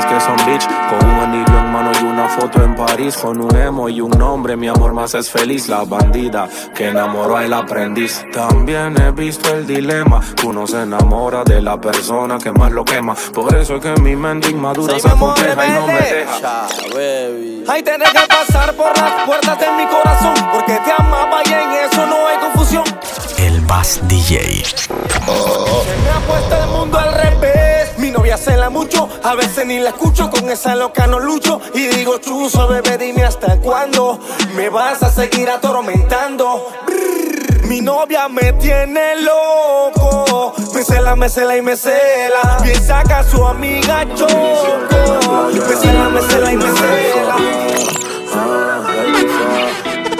sabes 0.01 0.07
que 0.07 0.21
son 0.21 0.37
bitch. 0.47 0.67
Con 0.89 1.09
un 1.09 1.21
anillo 1.21 1.59
en 1.59 1.73
mano 1.73 1.93
y 2.01 2.05
una 2.05 2.29
foto 2.29 2.63
en 2.63 2.75
París. 2.75 3.17
Con 3.17 3.41
un 3.41 3.57
emo 3.57 3.89
y 3.89 4.01
un 4.01 4.11
nombre, 4.11 4.57
mi 4.57 4.69
amor 4.69 4.93
más 4.93 5.15
es 5.15 5.31
feliz. 5.31 5.69
La 5.69 5.85
bandida 5.85 6.49
que 6.75 6.89
enamoró 6.89 7.37
al 7.37 7.53
aprendiz. 7.53 8.25
También 8.33 9.01
he 9.01 9.11
visto 9.13 9.55
el 9.55 9.67
dilema. 9.67 10.21
Que 10.37 10.47
Uno 10.47 10.67
se 10.67 10.83
enamora 10.83 11.45
de 11.45 11.61
la 11.61 11.81
persona 11.81 12.39
que 12.39 12.53
más 12.53 12.73
lo 12.73 12.85
quema. 12.85 13.15
Por 13.33 13.55
eso 13.55 13.77
es 13.77 13.83
que 13.83 14.01
mi 14.01 14.17
mente 14.17 14.51
inmadura 14.51 14.99
se 14.99 15.11
compleja 15.11 15.67
y 15.67 15.71
no 15.71 15.87
me 15.87 15.95
deja. 15.95 16.67
Ay, 17.67 17.83
te 17.83 17.97
dejé 17.97 18.27
pasar 18.29 18.75
por 18.75 18.97
las 18.99 19.25
puertas 19.25 19.59
de 19.59 19.67
mi 19.73 19.87
corazón 19.87 20.35
Porque 20.53 20.79
te 20.85 20.93
amaba 20.99 21.41
y 21.47 21.53
en 21.53 21.71
eso 21.87 22.07
no 22.07 22.27
hay 22.27 22.37
confusión. 22.39 22.85
El 23.39 23.61
Bass 23.63 24.01
DJ. 24.09 24.65
Se 24.65 24.93
me 24.93 26.11
ha 26.11 26.21
puesto 26.27 26.63
el 26.63 26.69
mundo 26.71 26.99
al 26.99 27.14
novia 28.25 28.39
se 28.39 28.57
la 28.57 28.71
mucho, 28.71 29.07
a 29.23 29.35
veces 29.35 29.67
ni 29.67 29.79
la 29.81 29.91
escucho 29.91 30.31
Con 30.31 30.49
esa 30.49 30.75
loca 30.75 31.07
no 31.07 31.19
lucho. 31.21 31.61
Y 31.75 31.89
digo, 31.89 32.17
chuzo, 32.17 32.67
bebé, 32.69 32.97
dime 32.97 33.23
hasta 33.23 33.59
cuándo 33.59 34.19
Me 34.55 34.71
vas 34.71 35.03
a 35.03 35.11
seguir 35.11 35.51
atormentando. 35.51 36.71
Brrr, 36.87 37.67
Mi 37.67 37.83
novia 37.83 38.31
me 38.31 38.55
tiene 38.55 39.17
loco. 39.21 40.55
Me 40.75 40.83
cela, 40.83 41.15
me 41.17 41.29
cela 41.29 41.55
y 41.59 41.61
me 41.61 41.77
cela. 41.77 42.57
Piensa 42.63 43.03
que 43.03 43.13
a 43.13 43.25
su 43.25 43.45
amiga 43.45 44.07
choco. 44.15 45.51
Me 45.53 45.77
cela, 45.77 46.09
me 46.09 46.23
cela 46.23 46.53
y 46.53 46.57
me 46.57 46.73
cela. 46.73 47.37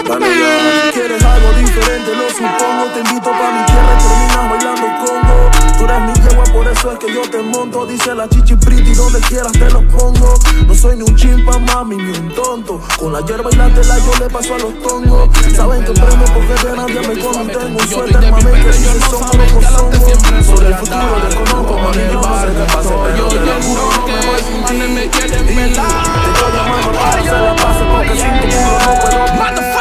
Si 0.05 0.91
quieres 0.93 1.23
algo 1.23 1.53
diferente, 1.53 2.15
lo 2.15 2.29
supongo. 2.29 2.85
Te 2.93 2.99
invito 2.99 3.31
pa' 3.31 3.51
mi 3.51 3.65
tierra 3.65 3.97
y 3.97 4.03
terminas 4.03 4.49
bailando 4.51 4.87
congo. 5.03 5.51
Tú 5.79 5.85
eres 5.85 6.01
mi 6.01 6.14
yegua, 6.35 6.43
por 6.53 6.67
eso 6.67 6.91
es 6.91 6.99
que 6.99 7.13
yo 7.13 7.21
te 7.29 7.41
monto. 7.41 7.85
Dice 7.85 8.13
la 8.13 8.27
chichi 8.27 8.55
pretty, 8.55 8.93
donde 8.93 9.19
quieras 9.21 9.51
te 9.53 9.69
lo 9.69 9.81
pongo. 9.87 10.33
No 10.67 10.75
soy 10.75 10.97
ni 10.97 11.03
un 11.03 11.15
chimpa, 11.15 11.57
mami, 11.59 11.97
ni 11.97 12.17
un 12.17 12.33
tonto. 12.33 12.81
Con 12.99 13.13
la 13.13 13.21
hierba 13.21 13.49
y 13.51 13.55
la 13.55 13.73
tela 13.73 13.97
yo 13.97 14.19
le 14.19 14.29
paso 14.29 14.55
a 14.55 14.59
los 14.59 14.81
tongos. 14.81 15.29
Saben 15.55 15.83
que 15.83 15.91
prendo 15.91 16.25
porque 16.33 16.67
de 16.67 16.75
nadie 16.75 17.07
me. 17.07 17.15
Tengo 17.15 17.79
un 17.79 17.87
suéter, 17.87 18.31
mami, 18.31 18.43
que 18.43 18.67
dice 18.67 18.99
somos 19.09 19.31
como 19.31 19.61
somos. 19.61 20.45
Sobre 20.45 20.67
el 20.67 20.75
futuro 20.75 21.15
desconozco, 21.27 21.77
mami, 21.79 22.03
yo 22.11 22.21
no 22.21 22.41
sé 22.41 22.47
qué 22.47 22.73
pase, 22.73 22.93
pero 23.03 23.27
te 23.27 23.35
lo 23.35 23.61
juro, 23.61 23.83
no 23.95 24.07
me 24.07 24.25
voy 24.25 24.41
sin 24.43 24.65
ti. 24.65 24.75
Y 24.75 25.09
te 25.09 25.17
estoy 25.17 26.51
llamando 26.53 26.91
para 26.91 27.17
que 27.17 27.29
se 27.29 27.39
la 27.39 27.55
pase 27.55 27.83
porque 27.91 28.15
sin 28.19 28.39
tu 28.39 28.47
mundo 28.47 28.77
no 28.85 29.01
puedo 29.01 29.25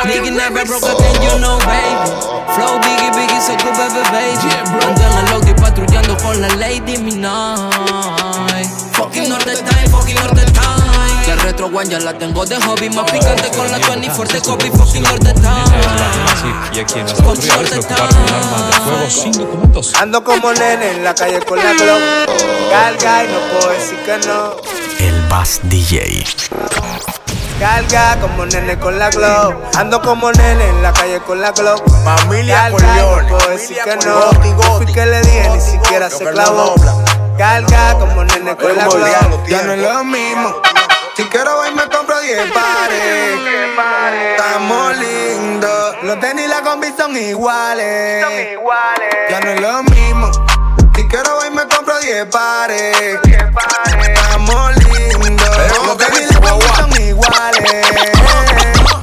Nigga 0.04 0.30
never 0.36 0.66
broke 0.66 0.84
again, 0.84 1.16
you 1.24 1.38
know, 1.40 1.56
baby. 1.64 2.12
Flow 2.52 2.76
biggie, 2.84 3.10
biggie, 3.16 3.40
so 3.40 3.56
good, 3.56 3.72
baby, 3.72 4.04
baby. 4.12 4.52
Ando 4.84 5.00
en 5.00 5.16
el 5.16 5.30
logo 5.32 5.48
y 5.48 5.54
patrullando 5.54 6.14
con 6.18 6.40
la 6.42 6.43
Lady 6.56 6.98
Midnight. 6.98 7.74
Fucking 8.92 9.28
Norte 9.28 9.54
Time, 9.54 9.88
fucking 9.90 10.16
Norte 10.16 10.44
Time. 10.52 11.26
La 11.26 11.36
retro 11.36 11.66
one 11.66 11.88
ya 11.88 11.98
la 12.00 12.16
tengo 12.16 12.44
de 12.44 12.56
hobby. 12.56 12.90
Más 12.90 13.10
picante 13.10 13.48
con 13.56 13.70
la 13.70 13.78
24 13.78 14.34
de 14.34 14.42
copy, 14.42 14.70
fucking 14.70 15.02
Norte 15.02 15.32
Time. 15.34 16.74
Y 16.74 16.78
aquí 16.80 16.98
en 16.98 17.06
las 17.06 17.20
autoridades 17.20 17.70
se 17.70 17.78
ocuparon 17.78 18.16
un 18.16 18.28
arma 18.28 18.66
de 18.66 18.72
fuego 18.80 19.10
sin 19.10 19.32
documentos. 19.32 19.94
Ando 19.94 20.22
como 20.22 20.52
nene 20.52 20.90
en 20.92 21.04
la 21.04 21.14
calle 21.14 21.40
con 21.40 21.58
la 21.58 21.72
Glock. 21.72 22.00
Carga 22.70 23.24
y 23.24 23.28
no 23.28 23.38
puedo 23.52 23.70
decir 23.70 23.98
que 24.04 24.18
no. 24.26 24.56
El 24.98 25.28
Bass 25.28 25.60
DJ. 25.64 26.24
Carga 27.58 28.16
como 28.20 28.46
nene 28.46 28.78
con 28.78 28.98
la 28.98 29.10
Glock. 29.10 29.54
Ando 29.76 30.00
como 30.02 30.32
nene 30.32 30.68
en 30.68 30.82
la 30.82 30.92
calle 30.92 31.20
con 31.20 31.40
la 31.40 31.52
Glock. 31.52 31.82
Familia 32.04 32.56
Carga 32.56 32.68
y 32.68 32.72
Corleone. 32.72 33.22
no 33.22 33.38
puedo 33.38 33.50
decir 33.50 33.78
que 33.84 33.96
no. 33.96 34.76
Fui 34.76 34.86
que 34.92 35.06
le 35.06 35.20
dije, 35.20 35.48
ni 35.50 35.60
siquiera 35.60 36.10
se 36.10 36.24
clavó. 36.24 36.74
Carga 37.38 37.94
como 37.98 38.24
nene 38.24 38.56
con 38.56 38.76
la 38.76 38.86
Glock. 38.86 39.46
Ya 39.46 39.62
no 39.62 39.72
es 39.72 39.80
lo 39.80 40.04
mismo. 40.04 40.54
Si 41.16 41.22
quiero 41.26 41.60
hoy 41.60 41.70
me 41.70 41.82
compro 41.88 42.20
10 42.20 42.52
pares. 42.52 43.38
Estamos 44.36 44.96
lindos. 44.96 45.96
Los 46.02 46.18
tenis 46.18 46.46
y 46.46 46.48
la 46.48 46.60
combi 46.62 46.92
son 46.98 47.16
iguales. 47.16 48.26
Ya 49.30 49.40
no 49.40 49.50
es 49.50 49.60
lo 49.60 49.82
mismo. 49.84 50.30
Si 50.94 51.06
quiero 51.06 51.38
hoy 51.38 51.50
me 51.50 51.62
compro 51.68 51.98
10 52.00 52.26
pares. 52.26 53.20
Estamos 54.02 54.76
lindos. 54.76 55.56
Los 55.86 55.96
tenis 55.98 56.33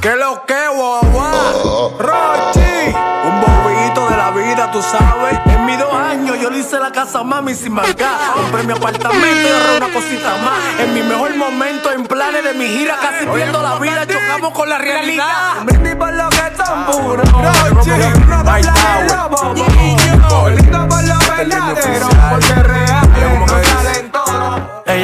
que 0.00 0.16
lo 0.16 0.44
que 0.46 0.68
guagua. 0.74 1.30
Rochi. 1.98 2.94
Un 3.24 3.40
bobito 3.40 4.08
de 4.08 4.16
la 4.16 4.30
vida, 4.32 4.70
tú 4.72 4.82
sabes. 4.82 5.38
En 5.46 5.64
mis 5.64 5.78
dos 5.78 5.94
años 5.94 6.38
yo 6.40 6.50
le 6.50 6.58
hice 6.58 6.78
la 6.78 6.90
casa 6.90 7.22
mami 7.22 7.54
sin 7.54 7.72
marcar. 7.72 8.18
Compré 8.34 8.64
mi 8.64 8.72
apartamento 8.72 9.48
y 9.48 9.52
ahorré 9.52 9.76
una 9.76 9.92
cosita 9.92 10.36
más. 10.38 10.80
En 10.80 10.94
mi 10.94 11.02
mejor 11.02 11.36
momento, 11.36 11.92
en 11.92 12.04
planes 12.04 12.42
de 12.42 12.52
mi 12.54 12.66
gira, 12.66 12.96
casi 13.00 13.26
pierdo 13.26 13.62
la 13.62 13.78
vida. 13.78 14.06
Chocamos 14.06 14.52
con 14.52 14.68
la 14.68 14.78
realidad. 14.78 15.62
Brindis 15.64 15.94
por 15.94 16.12
lo 16.12 16.28
que 16.30 16.36
ah, 16.40 16.48
este 16.48 16.62
es 16.62 16.68
tan 16.68 16.86
puro. 16.86 17.22
Rochi. 17.22 17.90
Lindo 20.56 20.88
por 20.88 21.04
lo 21.04 21.18
verdadero. 21.36 22.08
Porque 22.30 22.54
real. 22.54 22.91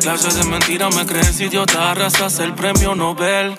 Clases 0.00 0.34
de 0.34 0.44
mentira 0.44 0.88
me 0.88 1.04
crees 1.04 1.38
idiota, 1.40 1.90
arrasas 1.90 2.38
el 2.38 2.54
premio 2.54 2.94
Nobel. 2.94 3.54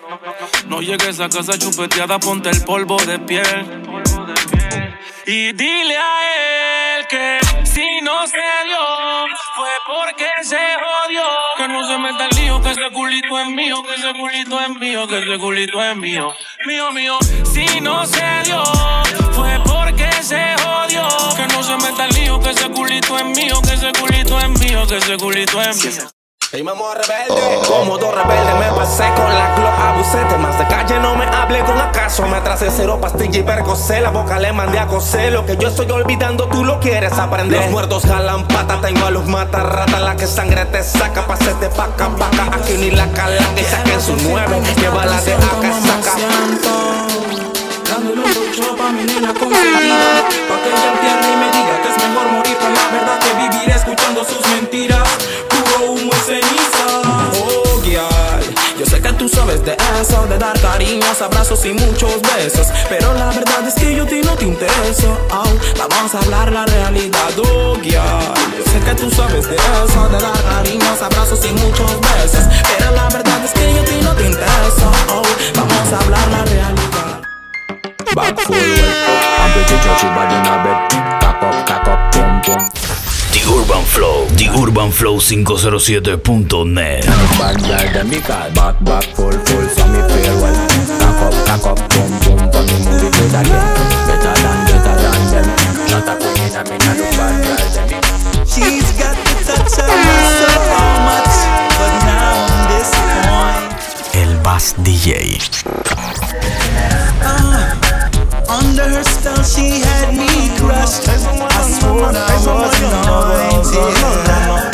No 0.67 0.81
llegues 0.81 1.19
a 1.19 1.29
casa 1.29 1.57
chupeteada, 1.57 2.17
ponte 2.19 2.49
el 2.49 2.63
polvo 2.63 2.97
de 2.97 3.19
piel. 3.19 3.83
Y 5.27 5.53
dile 5.53 5.97
a 5.97 6.97
él 6.97 7.07
que 7.07 7.39
si 7.63 8.01
no 8.01 8.25
se 8.25 8.37
dio, 8.65 9.25
fue 9.55 9.69
porque 9.85 10.25
se 10.41 10.57
jodió. 10.57 11.23
Que 11.57 11.67
no 11.67 11.87
se 11.87 11.97
meta 11.99 12.27
el 12.27 12.37
lío, 12.37 12.61
que 12.61 12.71
ese 12.71 12.91
culito 12.91 13.39
es 13.39 13.47
mío, 13.47 13.83
que 13.83 13.93
ese 13.93 14.13
culito 14.19 14.59
es 14.59 14.69
mío, 14.69 15.07
que 15.07 15.19
ese 15.19 15.37
culito 15.37 15.83
es 15.83 15.95
mío. 15.95 16.33
Mío, 16.65 16.91
mío. 16.91 17.17
Si 17.53 17.79
no 17.81 18.05
se 18.07 18.43
dio, 18.45 18.63
fue 19.33 19.59
porque 19.63 20.11
se 20.23 20.55
jodió. 20.63 21.07
Que 21.37 21.47
no 21.53 21.63
se 21.63 21.77
meta 21.77 22.05
el 22.05 22.15
lío, 22.15 22.39
que 22.39 22.49
ese 22.49 22.67
culito 22.69 23.17
es 23.17 23.25
mío, 23.25 23.61
que 23.61 23.73
ese 23.75 23.91
culito 23.91 24.39
es 24.39 24.49
mío, 24.49 24.87
que 24.87 24.97
ese 24.97 25.17
culito 25.17 25.61
es 25.61 25.85
mío. 25.85 26.20
Ey, 26.53 26.63
mamá 26.63 26.95
rebelde. 26.95 27.65
Como 27.65 27.97
dos 27.97 28.13
rebeldes. 28.13 28.55
Me 28.59 28.75
pasé 28.75 29.05
con 29.15 29.33
la 29.33 29.55
Glock 29.55 29.79
abusé 29.79 30.17
Temas 30.25 30.59
de 30.59 30.67
calle 30.67 30.99
no 30.99 31.15
me 31.15 31.23
hable 31.23 31.63
con 31.63 31.79
acaso. 31.79 32.27
Me 32.27 32.35
atrasé 32.35 32.69
cero 32.69 32.99
pastilla 32.99 33.39
y 33.39 33.43
percocé. 33.43 34.01
La 34.01 34.09
boca 34.09 34.37
le 34.37 34.51
mandé 34.51 34.77
a 34.77 34.85
coser. 34.85 35.31
Lo 35.31 35.45
que 35.45 35.55
yo 35.55 35.69
estoy 35.69 35.89
olvidando 35.89 36.49
tú 36.49 36.65
lo 36.65 36.81
quieres 36.81 37.13
aprender. 37.13 37.61
Los 37.61 37.71
muertos 37.71 38.03
jalan 38.03 38.45
pata 38.49 38.81
Tengo 38.81 39.05
a 39.05 39.11
los 39.11 39.27
matarratas 39.27 40.01
La 40.01 40.17
que 40.17 40.27
sangre 40.27 40.65
te 40.65 40.83
saca 40.83 41.25
Pa' 41.25 41.35
hacerte 41.35 41.69
paca 41.69 42.09
paca. 42.17 42.57
Aquí 42.57 42.73
ni 42.73 42.91
la 42.91 43.07
cala 43.13 43.41
que 43.55 43.63
saquen 43.63 44.01
sus 44.01 44.21
nueve 44.23 44.61
Llévala 44.75 45.21
de 45.21 45.33
acá 45.33 46.03
saca 46.03 47.10
Dándole 48.01 48.23
un 48.23 48.33
lucho 48.33 48.75
pa' 48.75 48.91
mi 48.91 49.03
nena 49.03 49.31
consentida 49.31 50.25
Pa' 50.49 50.57
que 50.63 50.69
ella 50.69 50.91
entienda 50.91 51.27
y 51.29 51.35
me 51.37 51.45
diga 51.55 51.81
que 51.83 51.89
es 51.89 51.97
mejor 52.09 52.31
morir 52.31 52.57
con 52.57 52.73
la 52.73 52.87
verdad 52.89 53.19
que 53.19 53.31
vivir 53.43 53.69
escuchando 53.69 54.25
sus 54.25 54.43
mentiras. 54.47 55.07
Puro 55.49 55.91
humo 55.91 56.11
y 56.11 56.25
ceniza. 56.25 56.85
Oh, 57.39 57.79
girl 57.83 58.55
Yo 58.79 58.85
sé 58.87 58.99
que 59.01 59.13
tú 59.13 59.29
sabes 59.29 59.63
de 59.63 59.77
eso 60.01 60.25
De 60.27 60.39
dar 60.39 60.59
cariños, 60.59 61.21
abrazos 61.21 61.63
y 61.65 61.73
muchos 61.73 62.19
besos. 62.23 62.67
Pero 62.89 63.13
la 63.13 63.27
verdad 63.27 63.67
es 63.67 63.75
que 63.75 63.95
yo 63.95 64.03
a 64.03 64.07
ti 64.07 64.21
no 64.23 64.35
te 64.35 64.45
intereso 64.45 65.15
oh, 65.29 65.43
Vamos 65.77 66.15
a 66.15 66.19
hablar 66.21 66.51
la 66.51 66.65
realidad, 66.65 67.37
oh, 67.37 67.75
girl. 67.83 68.33
Yo 68.57 68.63
sé 68.71 68.79
que 68.83 68.95
tú 68.95 69.11
sabes 69.11 69.47
de 69.47 69.55
eso 69.57 70.09
De 70.09 70.17
dar 70.17 70.43
cariños, 70.43 71.01
abrazos 71.03 71.45
y 71.45 71.51
muchos 71.53 71.69
besos 71.69 71.70
She's 98.47 98.89
got 98.97 99.15
the 99.21 99.35
touch 99.45 99.77
of. 99.79 99.89
El 104.13 104.31
Bass 104.43 104.73
DJ. 104.83 105.39
Ah, 107.23 107.77
under 108.49 108.89
her 108.89 109.03
spell, 109.03 109.43
she 109.43 109.79
had 109.81 110.09
me 110.17 110.49
crushed. 110.57 111.50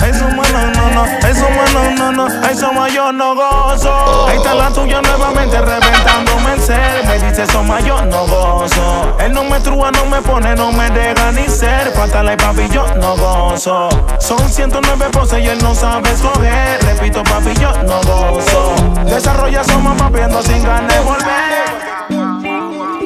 Eso 0.07 0.25
bueno, 0.35 0.71
no, 0.73 0.89
no, 0.91 1.05
eso 1.27 1.45
bueno, 1.45 1.91
no, 1.95 2.11
no, 2.11 2.27
más 2.73 2.93
yo 2.93 3.11
no 3.11 3.35
gozo. 3.35 4.27
Ahí 4.27 4.37
está 4.37 4.53
la 4.55 4.71
tuya 4.71 5.01
nuevamente 5.01 5.59
reventándome 5.61 6.53
en 6.53 6.61
ser. 6.61 7.05
Me 7.05 7.19
dice 7.19 7.43
eso 7.43 7.63
más 7.63 7.83
yo 7.85 8.01
no 8.05 8.25
gozo. 8.25 9.15
Él 9.19 9.33
no 9.33 9.43
me 9.43 9.59
trúa, 9.59 9.91
no 9.91 10.05
me 10.05 10.21
pone, 10.21 10.55
no 10.55 10.71
me 10.71 10.89
deja 10.89 11.31
ni 11.33 11.47
ser. 11.47 11.93
Pátala 11.93 12.33
y 12.33 12.37
papi, 12.37 12.67
yo 12.69 12.85
no 12.95 13.15
gozo. 13.15 13.89
Son 14.19 14.49
109 14.49 15.09
poses 15.11 15.39
y 15.43 15.47
él 15.47 15.59
no 15.61 15.75
sabe 15.75 16.11
escoger. 16.11 16.83
Repito, 16.83 17.23
papi, 17.23 17.53
yo 17.59 17.71
no 17.83 18.01
gozo. 18.01 18.73
Desarrolla 19.05 19.63
somos 19.63 19.95
papiando 19.97 20.41
sin 20.41 20.63
ganas 20.63 20.93
de 20.93 20.99
volver. 21.01 22.96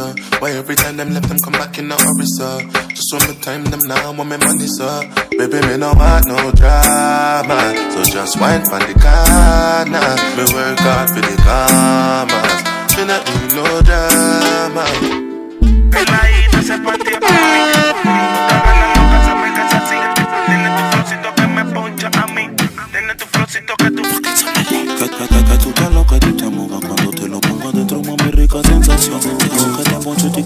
Sir. 0.00 0.38
Why 0.40 0.50
every 0.52 0.76
time 0.76 0.96
them 0.96 1.10
left 1.14 1.28
them 1.28 1.38
come 1.38 1.52
back 1.52 1.78
in 1.78 1.90
a 1.90 1.96
hurry, 1.96 2.26
sir? 2.36 2.56
Just 2.88 3.12
when 3.12 3.22
me 3.28 3.34
time 3.40 3.64
them 3.64 3.80
now, 3.86 4.12
want 4.12 4.30
me 4.30 4.36
money, 4.36 4.66
sir. 4.66 4.96
Baby, 5.38 5.60
me 5.66 5.76
no 5.76 5.92
want 5.92 6.26
no 6.26 6.50
drama, 6.60 7.58
so 7.92 8.00
just 8.04 8.40
wine 8.40 8.64
for 8.64 8.80
the 8.86 8.94
corner. 9.04 10.08
Me 10.36 10.44
work 10.54 10.78
hard 10.86 11.08
for 11.12 11.22
the 11.28 11.34
commas, 11.46 12.60
me 12.96 13.02
not 13.10 13.22
need 13.28 13.50
no 13.56 13.66
drama. 13.88 14.84
Peladita 15.92 16.62
se 16.62 16.76
partió 16.84 17.18
por 17.20 18.59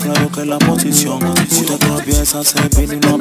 claro 0.05 0.31
que 0.31 0.45
la 0.45 0.59
posición. 0.59 1.23
Usted 1.23 1.79
que 1.79 1.87
empieza 1.87 2.40
a 2.40 2.45
servir 2.45 2.93
y 2.93 3.07
no 3.07 3.17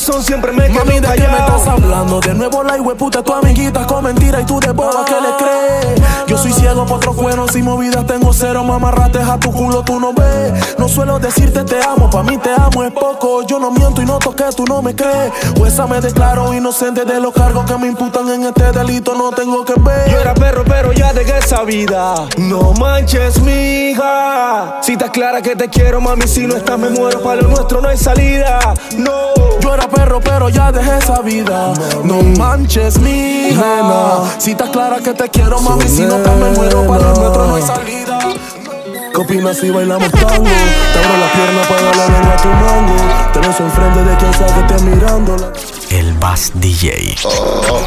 tengo 0.00 0.12
la 0.12 0.20
razón 0.20 0.24
siempre 0.24 0.52
me 0.52 0.68
quedo 0.68 0.84
Mami, 0.84 1.00
¿de 1.00 1.08
qué 1.14 1.28
me 1.28 1.38
estás 1.38 1.66
hablando? 1.66 2.20
De 2.20 2.34
nuevo 2.34 2.62
la 2.62 2.76
puta 2.94 3.22
tu 3.22 3.32
amiguita 3.32 3.49
mamarrates 8.70 9.26
a 9.28 9.38
tu 9.38 9.50
culo 9.52 9.82
tú 9.82 9.98
no 9.98 10.12
ves. 10.12 10.78
No 10.78 10.88
suelo 10.88 11.18
decirte 11.18 11.64
te 11.64 11.82
amo, 11.82 12.08
pa' 12.08 12.22
mí 12.22 12.38
te 12.38 12.50
amo 12.50 12.84
es 12.84 12.92
poco. 12.92 13.42
Yo 13.42 13.58
no 13.58 13.70
miento 13.70 14.00
y 14.02 14.06
no 14.06 14.18
toqué, 14.18 14.44
tú 14.56 14.64
no 14.64 14.80
me 14.82 14.94
crees. 14.94 15.32
Esa 15.66 15.86
me 15.86 16.00
declaro 16.00 16.52
inocente 16.52 17.04
de 17.04 17.20
los 17.20 17.32
cargos 17.32 17.64
que 17.64 17.76
me 17.76 17.86
imputan 17.86 18.28
en 18.28 18.42
este 18.44 18.72
delito, 18.72 19.14
no 19.14 19.30
tengo 19.30 19.64
que 19.64 19.74
ver. 19.74 20.10
Yo 20.10 20.18
era 20.18 20.34
perro 20.34 20.64
pero 20.66 20.92
ya 20.92 21.12
dejé 21.12 21.38
esa 21.38 21.62
vida 21.62 22.14
No 22.36 22.72
manches 22.72 23.40
mija 23.42 24.78
Si 24.82 24.92
estás 24.92 25.10
clara 25.10 25.42
que 25.42 25.54
te 25.54 25.68
quiero 25.68 26.00
mami 26.00 26.26
Si 26.26 26.46
no 26.46 26.56
estás 26.56 26.78
me 26.78 26.90
muero 26.90 27.22
para 27.22 27.42
lo 27.42 27.48
nuestro 27.48 27.80
no 27.80 27.88
hay 27.88 27.96
salida 27.96 28.58
No 28.96 29.34
Yo 29.60 29.74
era 29.74 29.88
perro, 29.88 30.20
pero 30.20 30.48
ya 30.48 30.72
dejé 30.72 30.98
esa 30.98 31.20
vida. 31.20 31.72
No 32.04 32.22
manches, 32.22 32.98
mi 32.98 33.50
nena. 33.50 34.22
Si 34.38 34.52
estás 34.52 34.70
clara 34.70 34.98
que 34.98 35.12
te 35.12 35.28
quiero, 35.28 35.60
mami. 35.60 35.88
Si 35.88 36.02
no 36.02 36.16
te 36.16 36.30
me 36.30 36.50
muero, 36.50 36.86
para 36.86 37.10
lo 37.10 37.14
nuestro 37.14 37.46
no 37.46 37.54
hay 37.56 37.62
salida. 37.62 37.99
¿Qué 39.12 39.20
opinas 39.20 39.56
si 39.56 39.70
bailamos 39.70 40.10
tango? 40.12 40.44
Te 40.44 40.98
abro 40.98 41.18
la 41.18 41.32
pierna 41.32 41.62
para 41.68 41.82
darle 41.82 42.12
lengua 42.12 42.34
a 42.34 42.42
tu 42.42 42.48
mango. 42.48 43.32
Te 43.32 43.38
beso 43.40 43.64
enfrente 43.64 44.04
de 44.04 44.16
quien 44.16 44.32
sabe 44.32 44.52
que 44.52 44.74
esté 44.74 44.84
mirando 44.84 45.52
El 45.90 46.12
Bass 46.14 46.52
DJ. 46.54 47.16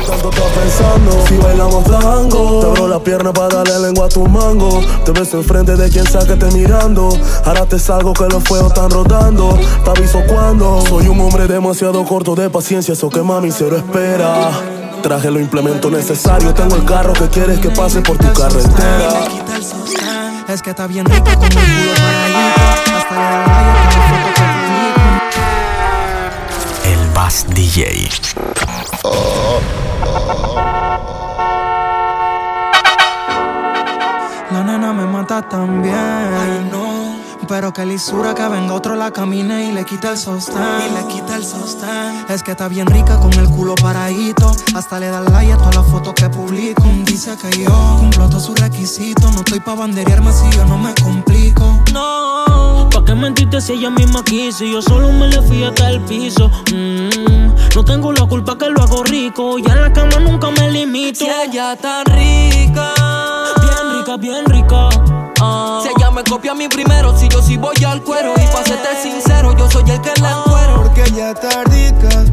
Tanto 0.08 0.30
estás 0.30 0.52
pensando 0.52 1.26
si 1.28 1.38
bailamos 1.38 1.84
tango 1.86 2.60
Te 2.60 2.68
abro 2.68 2.88
la 2.88 3.00
pierna 3.00 3.32
para 3.32 3.56
darle 3.56 3.80
lengua 3.80 4.06
a 4.06 4.10
tu 4.10 4.26
mango. 4.28 4.82
Te 5.06 5.12
beso 5.12 5.38
enfrente 5.38 5.76
de 5.76 5.90
quien 5.90 6.06
sabe 6.06 6.28
que 6.28 6.34
esté 6.34 6.58
mirando. 6.58 7.10
Ahora 7.46 7.66
te 7.66 7.80
salgo 7.80 8.14
que 8.14 8.26
los 8.26 8.44
fuegos 8.44 8.70
están 8.70 8.90
rotando. 8.90 9.58
Te 9.84 9.90
aviso 9.90 10.22
cuando. 10.28 10.82
Soy 10.88 11.08
un 11.08 11.20
hombre 11.22 11.48
demasiado 11.48 12.04
corto 12.06 12.36
de 12.36 12.50
paciencia 12.50 12.94
Eso 12.94 13.10
que 13.10 13.22
mami 13.22 13.52
cero 13.52 13.78
espera. 13.78 14.52
Traje 15.02 15.30
los 15.30 15.42
implementos 15.42 15.92
necesarios 15.92 16.54
Tengo 16.54 16.78
el 16.78 16.86
carro 16.86 17.12
que 17.12 17.28
quieres 17.28 17.60
que 17.60 17.70
pase 17.70 18.00
por 18.00 18.18
tu 18.18 18.32
carretera 18.32 20.13
Es 20.48 20.62
que 20.62 20.72
está 20.72 20.88
bien 20.88 21.06
rico 21.06 21.24
con 21.24 21.46
el 21.46 21.50
culo 21.50 21.94
paradito. 21.96 22.62
Hasta 22.98 23.16
le 23.16 23.22
da 23.22 23.38
la. 23.38 23.64
El 26.86 27.10
Bass 27.12 27.46
DJ. 27.50 28.10
La 34.52 34.64
nena 34.64 34.94
me 34.94 35.06
mata 35.06 35.42
también. 35.48 36.64
Pero 37.48 37.72
que 37.74 37.86
lisura 37.86 38.34
que 38.34 38.48
venga 38.48 38.74
otro 38.74 38.96
la 38.96 39.12
camine 39.12 39.66
y 39.66 39.72
le 39.74 39.86
quita 39.86 40.12
el 40.12 40.18
sostén. 40.18 40.64
Y 40.90 40.94
le 40.94 41.08
quita 41.08 41.36
el 41.36 41.44
sostén. 41.44 42.26
Es 42.30 42.42
que 42.42 42.52
está 42.52 42.68
bien 42.68 42.88
rica 42.88 43.20
con 43.20 43.34
el 43.34 43.48
culo 43.50 43.76
paradito. 43.76 44.23
Hasta 44.76 45.00
le 45.00 45.10
da 45.10 45.22
like 45.22 45.54
a 45.54 45.58
todas 45.58 45.76
las 45.76 45.86
fotos 45.86 46.14
que 46.16 46.28
publico. 46.30 46.84
Dice 47.06 47.38
que 47.38 47.64
yo 47.64 47.98
cumplo 48.00 48.28
todos 48.28 48.46
sus 48.46 48.60
requisitos. 48.60 49.32
No 49.32 49.40
estoy 49.42 49.60
pa' 49.60 49.76
banderearme 49.76 50.32
si 50.34 50.50
yo 50.50 50.66
no 50.66 50.78
me 50.80 50.94
complico. 50.96 51.80
No, 51.94 52.90
¿pa' 52.92 53.06
qué 53.06 53.14
mentiste 53.14 53.62
si 53.62 53.74
ella 53.74 53.92
misma 53.92 54.24
quiso? 54.24 54.66
Yo 54.66 54.82
solo 54.82 55.12
me 55.12 55.28
le 55.28 55.42
fui 55.44 55.64
hasta 55.64 55.92
el 55.92 56.02
piso. 56.02 56.50
Mm, 56.72 57.76
no 57.76 57.86
tengo 57.86 58.12
la 58.14 58.26
culpa 58.26 58.58
que 58.58 58.68
lo 58.70 58.82
hago 58.82 59.04
rico. 59.04 59.60
Ya 59.60 59.74
en 59.74 59.82
la 59.82 59.94
cama 59.94 60.20
nunca 60.20 60.50
me 60.50 60.72
limito. 60.72 61.20
Si 61.20 61.30
ella 61.30 61.76
tan 61.76 62.06
rica. 62.06 62.94
Bien 63.62 64.00
rica, 64.00 64.18
bien 64.18 64.46
rica. 64.46 64.90
Ah. 65.40 65.82
Si 65.84 65.90
ella 65.96 66.10
me 66.10 66.24
copia 66.24 66.54
a 66.54 66.56
mí 66.56 66.68
primero, 66.68 67.16
si 67.16 67.28
yo 67.30 67.44
sí 67.44 67.58
voy 67.58 67.84
al 67.84 68.02
cuero. 68.02 68.34
Y 68.38 68.48
pa' 68.48 68.64
serte 68.64 68.90
sincero, 69.04 69.56
yo 69.56 69.70
soy 69.70 69.88
el 69.92 70.02
que 70.02 70.14
la 70.20 70.32
encuero. 70.32 70.82
Porque 70.82 71.04
ella 71.04 71.32
está 71.32 71.64
rica, 71.66 72.26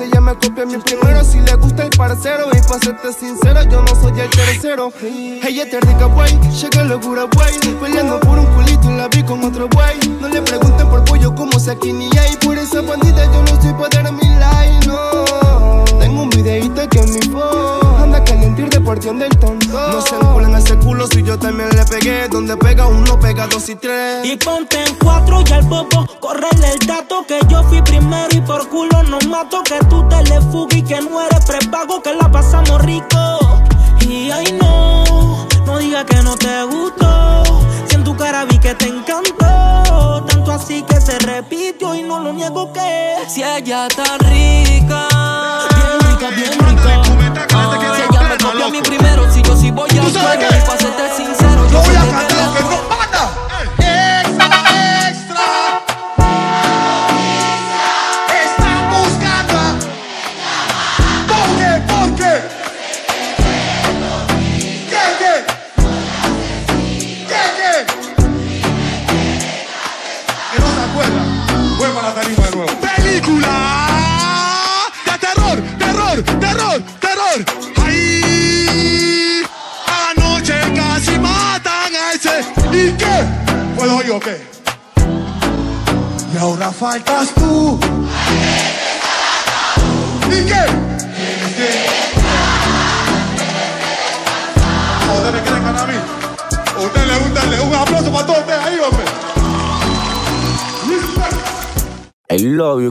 ella 0.00 0.20
me 0.20 0.34
copia 0.34 0.62
a 0.62 0.66
mí 0.66 0.76
primero, 0.78 1.24
si 1.24 1.40
le 1.40 1.54
gusta 1.54 1.84
el 1.84 1.90
parcero. 1.90 2.48
Y 2.52 2.60
pa' 2.68 2.78
serte 2.78 3.12
sincero, 3.12 3.62
yo 3.64 3.82
no 3.82 3.94
soy 4.00 4.20
el 4.20 4.30
tercero. 4.30 4.92
Ella 5.02 5.62
está 5.64 5.80
rica, 5.80 6.06
guay, 6.06 6.38
llega 6.50 6.84
locura, 6.84 7.26
guay. 7.34 7.54
Peleando 7.80 8.20
por 8.20 8.38
un 8.38 8.46
culito 8.46 8.90
y 8.90 8.96
la 8.96 9.08
vi 9.08 9.22
con 9.22 9.42
otro 9.44 9.68
guay. 9.72 9.98
No 10.20 10.28
le 10.28 10.42
pregunten 10.42 10.88
por 10.88 11.04
pollo 11.04 11.34
como 11.34 11.58
si 11.58 11.70
aquí 11.70 11.92
ni 11.92 12.10
hay. 12.18 12.36
Por 12.36 12.58
esa 12.58 12.80
bandita 12.82 13.24
yo 13.24 13.42
no 13.42 13.52
estoy 13.54 13.72
pa' 13.74 13.88
dar 13.88 14.12
mi 14.12 14.28
like, 14.38 14.86
no. 14.86 15.84
Tengo 15.98 16.22
un 16.22 16.30
videito 16.30 16.88
que 16.88 16.98
en 16.98 17.12
mi 17.12 17.20
phone 17.20 17.89
caliente 18.24 18.62
y 18.62 18.68
de 18.68 18.80
porción 18.80 19.18
del 19.18 19.30
tonto. 19.38 19.66
No 19.68 20.00
se 20.00 20.14
enculen 20.16 20.54
ese 20.54 20.76
culo 20.76 21.06
si 21.06 21.22
yo 21.22 21.38
también 21.38 21.68
le 21.70 21.84
pegué. 21.84 22.28
Donde 22.28 22.56
pega 22.56 22.86
uno, 22.86 23.18
pega 23.18 23.46
dos 23.46 23.68
y 23.68 23.76
tres. 23.76 24.24
Y 24.24 24.36
ponte 24.36 24.82
en 24.82 24.94
cuatro 24.96 25.42
y 25.46 25.52
al 25.52 25.62
bobo, 25.62 26.06
correle 26.20 26.72
el 26.72 26.86
dato 26.86 27.24
que 27.26 27.38
yo 27.48 27.62
fui 27.64 27.82
primero 27.82 28.28
y 28.30 28.40
por 28.40 28.68
culo 28.68 29.02
no 29.04 29.18
mato 29.28 29.62
que 29.62 29.78
tú 29.86 30.06
te 30.08 30.22
le 30.24 30.40
y 30.70 30.82
que 30.82 31.00
no 31.00 31.20
eres 31.20 31.44
prepago 31.44 32.02
que 32.02 32.14
la 32.14 32.30
pasamos 32.30 32.82
rico. 32.82 33.62
Y 34.00 34.30
ay 34.30 34.58
no, 34.60 35.46
no 35.66 35.78
diga 35.78 36.04
que 36.04 36.16
no 36.22 36.36
te 36.36 36.64
gustó. 36.64 37.42
Si 37.88 37.96
en 37.96 38.04
tu 38.04 38.16
cara 38.16 38.44
vi 38.44 38.58
que 38.58 38.74
te 38.74 38.86
encantó, 38.86 40.24
tanto 40.26 40.52
así 40.52 40.82
que 40.82 41.00
se 41.00 41.18
repitió 41.20 41.94
y 41.94 42.02
no 42.02 42.20
lo 42.20 42.32
niego 42.32 42.72
que 42.72 43.16
Si 43.28 43.42
ella 43.42 43.88
tan 43.88 44.18
rica. 44.20 44.39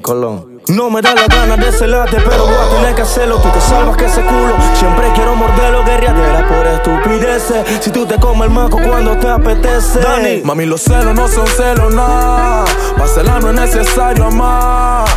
Colón. 0.01 0.61
No 0.67 0.89
me 0.89 1.01
da 1.01 1.15
la 1.15 1.25
gana 1.27 1.57
de 1.57 1.71
celarte, 1.71 2.17
pero 2.17 2.45
voy 2.45 2.55
a 2.55 2.69
tener 2.75 2.95
que 2.95 3.01
hacerlo. 3.01 3.37
Tú 3.37 3.49
te 3.49 3.61
salvas 3.61 3.97
que 3.97 4.05
ese 4.05 4.21
culo. 4.21 4.55
Siempre 4.75 5.11
quiero 5.15 5.35
morderlo, 5.35 5.83
guerreadera 5.83 6.47
por 6.47 6.67
estupideces. 6.67 7.65
Si 7.81 7.91
tú 7.91 8.05
te 8.05 8.19
comes 8.19 8.47
el 8.47 8.53
maco 8.53 8.77
cuando 8.77 9.17
te 9.17 9.27
apetece. 9.27 9.99
Dani, 9.99 10.41
mami, 10.43 10.65
los 10.65 10.81
celos 10.81 11.15
no 11.15 11.27
son 11.27 11.47
celos, 11.47 11.93
nada. 11.93 12.65
Para 12.95 13.07
celar 13.07 13.43
no 13.43 13.49
es 13.49 13.55
necesario 13.55 14.25
amar. 14.25 15.07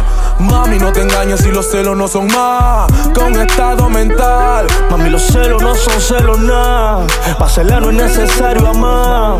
Mami, 0.42 0.78
no 0.78 0.92
te 0.92 1.02
engañes 1.02 1.40
si 1.40 1.50
los 1.50 1.70
celos 1.70 1.96
no 1.96 2.08
son 2.08 2.26
más 2.26 2.90
que 3.14 3.20
un 3.20 3.38
estado 3.40 3.88
mental. 3.88 4.66
Mami, 4.90 5.10
los 5.10 5.22
celos 5.22 5.62
no 5.62 5.74
son 5.74 6.00
celos, 6.00 6.38
nada. 6.40 7.06
Celar 7.48 7.82
no 7.82 7.90
es 7.90 7.96
necesario 7.96 8.66
amar. 8.66 9.36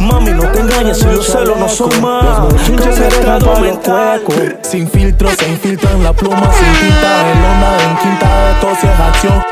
Mami, 0.00 0.32
no 0.32 0.42
te 0.48 0.60
engañes 0.60 0.98
si 0.98 1.04
los 1.04 1.26
celos 1.26 1.56
no 1.56 1.68
son 1.68 1.88
más 2.00 2.52
que 2.66 2.72
un 2.72 3.02
estado 3.02 3.60
mental. 3.60 4.22
Sin 4.62 4.90
filtro 4.90 5.30
se 5.30 5.48
infiltran 5.48 6.02
la 6.02 6.12
pluma, 6.12 6.52
sin 6.52 6.72
tinta, 6.80 7.30
en 7.30 7.44
onda, 7.44 7.82
en 7.84 7.96
quinta 7.98 8.48
de 8.48 8.54
tos 8.60 8.78
y 8.82 8.86
es 8.86 9.00
acción. 9.00 9.44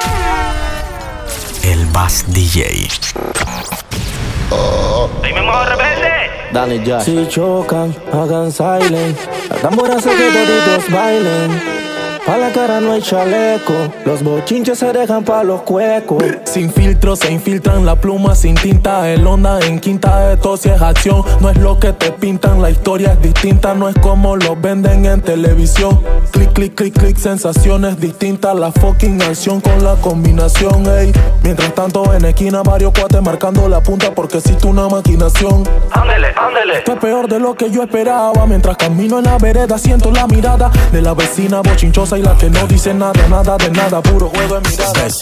El 1.62 1.86
Bass 1.86 2.24
DJ. 2.26 2.88
Dani 6.52 6.82
ya. 6.84 7.00
Si 7.00 7.26
chocan, 7.28 7.94
hagan 8.12 8.52
silent. 8.52 9.16
La 9.50 9.56
tambora 9.56 9.96
hace 9.96 10.10
que 10.10 10.30
toditos 10.30 10.90
bailen. 10.92 11.81
Pa' 12.26 12.38
la 12.38 12.52
cara 12.52 12.80
no 12.80 12.92
hay 12.92 13.02
chaleco. 13.02 13.72
Los 14.04 14.22
bochinches 14.22 14.78
se 14.78 14.92
dejan 14.92 15.24
pa' 15.24 15.42
los 15.42 15.62
cuecos. 15.62 16.22
Sin 16.44 16.72
filtro 16.72 17.16
se 17.16 17.32
infiltran 17.32 17.84
la 17.84 17.96
pluma, 17.96 18.36
sin 18.36 18.54
tinta, 18.54 19.10
el 19.10 19.26
onda 19.26 19.58
en 19.60 19.80
quinta 19.80 20.28
de 20.28 20.36
tos 20.36 20.64
y 20.66 20.68
es 20.68 20.80
acción. 20.80 21.24
No 21.40 21.50
es 21.50 21.58
lo 21.58 21.80
que 21.80 21.92
te 21.92 22.12
pintan, 22.12 22.62
la 22.62 22.70
historia 22.70 23.12
es 23.12 23.22
distinta, 23.22 23.74
no 23.74 23.88
es 23.88 23.96
como 23.96 24.36
lo 24.36 24.54
venden 24.54 25.04
en 25.04 25.20
televisión. 25.20 26.00
Clic, 26.30 26.52
clic, 26.52 26.74
clic, 26.76 26.96
clic, 26.96 27.16
sensaciones 27.16 27.98
distintas, 27.98 28.54
la 28.54 28.70
fucking 28.70 29.20
acción 29.22 29.60
con 29.60 29.82
la 29.82 29.96
combinación, 29.96 30.86
ey. 30.86 31.12
Mientras 31.42 31.74
tanto 31.74 32.14
en 32.14 32.24
esquina 32.24 32.62
varios 32.62 32.92
cuates 32.92 33.20
marcando 33.20 33.68
la 33.68 33.80
punta 33.80 34.14
porque 34.14 34.38
existe 34.38 34.68
una 34.68 34.88
maquinación. 34.88 35.64
Ándele, 35.90 36.28
ándele. 36.36 36.51
Esto 36.72 36.92
es 36.92 36.98
peor 36.98 37.28
de 37.28 37.38
lo 37.38 37.54
que 37.54 37.70
yo 37.70 37.82
esperaba. 37.82 38.46
Mientras 38.46 38.76
camino 38.78 39.18
en 39.18 39.24
la 39.24 39.36
vereda, 39.36 39.76
siento 39.76 40.10
la 40.10 40.26
mirada 40.26 40.70
de 40.90 41.02
la 41.02 41.12
vecina 41.12 41.60
bochinchosa 41.60 42.18
y 42.18 42.22
la 42.22 42.36
que 42.36 42.48
no 42.48 42.66
dice 42.66 42.94
nada, 42.94 43.28
nada 43.28 43.56
de 43.58 43.70
nada, 43.70 44.00
puro 44.00 44.30
juego 44.30 44.58
de 44.58 44.70
miradas. 44.70 45.20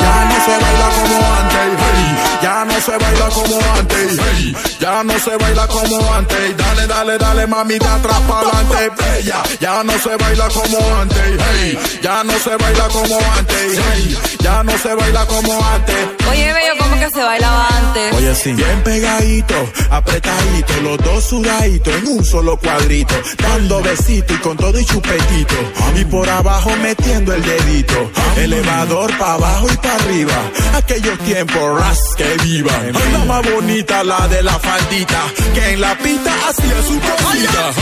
Ya 0.00 0.24
no 0.24 0.40
se 0.40 0.50
baila 0.58 0.88
como 0.94 1.18
antes, 1.34 1.78
hey. 1.78 2.16
Ya 2.42 2.64
no 2.64 2.80
se 2.80 2.96
baila 2.96 3.28
como 3.28 3.58
antes, 3.76 4.20
hey. 4.20 4.56
Ya 4.80 5.04
no 5.04 5.18
se 5.18 5.36
baila 5.36 5.66
como 5.68 6.14
antes. 6.14 6.56
Dale, 6.56 6.86
dale, 6.86 7.18
dale, 7.18 7.46
mami, 7.46 7.78
de 7.78 7.86
atrás 7.86 8.20
para 8.28 8.48
adelante, 8.48 8.90
bella. 8.96 9.42
Ya 9.60 9.84
no 9.84 9.98
se 9.98 10.16
baila 10.16 10.48
como 10.48 10.78
antes, 11.00 11.38
hey. 11.52 11.78
Ya 12.02 12.24
no 12.24 12.38
se 12.38 12.56
baila 12.56 12.88
como 12.88 13.18
antes, 13.36 13.80
hey. 13.92 14.18
Ya 14.40 14.62
no 14.62 14.78
se 14.78 14.94
baila 14.94 15.26
como 15.26 15.66
antes. 15.66 15.96
Oye, 16.30 16.52
bello, 16.52 16.72
¿cómo 16.77 16.77
que 16.98 17.10
se 17.10 17.22
bailaba 17.22 17.68
antes? 17.68 18.14
Oye, 18.14 18.34
sí. 18.34 18.52
Bien 18.52 18.82
pegadito, 18.82 19.54
apretadito, 19.90 20.72
los 20.82 20.98
dos 20.98 21.24
sudaditos 21.24 21.94
en 21.94 22.06
un 22.08 22.24
solo 22.24 22.56
cuadrito, 22.56 23.14
dando 23.38 23.80
besito 23.82 24.34
y 24.34 24.38
con 24.38 24.56
todo 24.56 24.78
y 24.78 24.84
chupetito. 24.84 25.54
Y 25.96 26.04
por 26.04 26.28
abajo 26.28 26.70
metiendo 26.82 27.32
el 27.34 27.42
dedito. 27.42 28.10
Elevador 28.36 29.16
para 29.18 29.34
abajo 29.34 29.66
y 29.72 29.76
para 29.76 29.94
arriba. 29.94 30.50
Aquellos 30.74 31.18
tiempos 31.20 31.80
ras 31.80 31.98
que 32.16 32.36
vivan. 32.44 32.92
La 33.12 33.24
más 33.24 33.50
bonita, 33.50 34.04
la 34.04 34.28
de 34.28 34.42
la 34.42 34.58
faldita, 34.58 35.22
que 35.54 35.72
en 35.72 35.80
la 35.80 35.96
pista 35.98 36.32
hacía 36.48 36.82
su 36.82 36.98
cosita. 37.00 37.72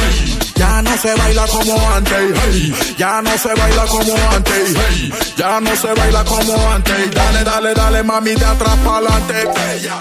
Ya 0.57 0.81
no 0.81 0.97
se 0.97 1.15
baila 1.15 1.47
como 1.47 1.91
antes, 1.91 2.41
hey. 2.47 2.75
ya 2.97 3.21
no 3.21 3.37
se 3.37 3.55
baila 3.55 3.85
como 3.87 4.15
antes, 4.33 4.75
hey. 4.75 5.13
ya 5.37 5.61
no 5.61 5.77
se 5.77 5.93
baila 5.93 6.25
como 6.25 6.71
antes. 6.71 7.11
Dale, 7.15 7.45
dale, 7.45 7.75
dale, 7.75 8.03
mami, 8.03 8.35
de 8.35 8.45
atrás 8.45 8.77
adelante, 9.07 9.35
bella. 9.55 9.99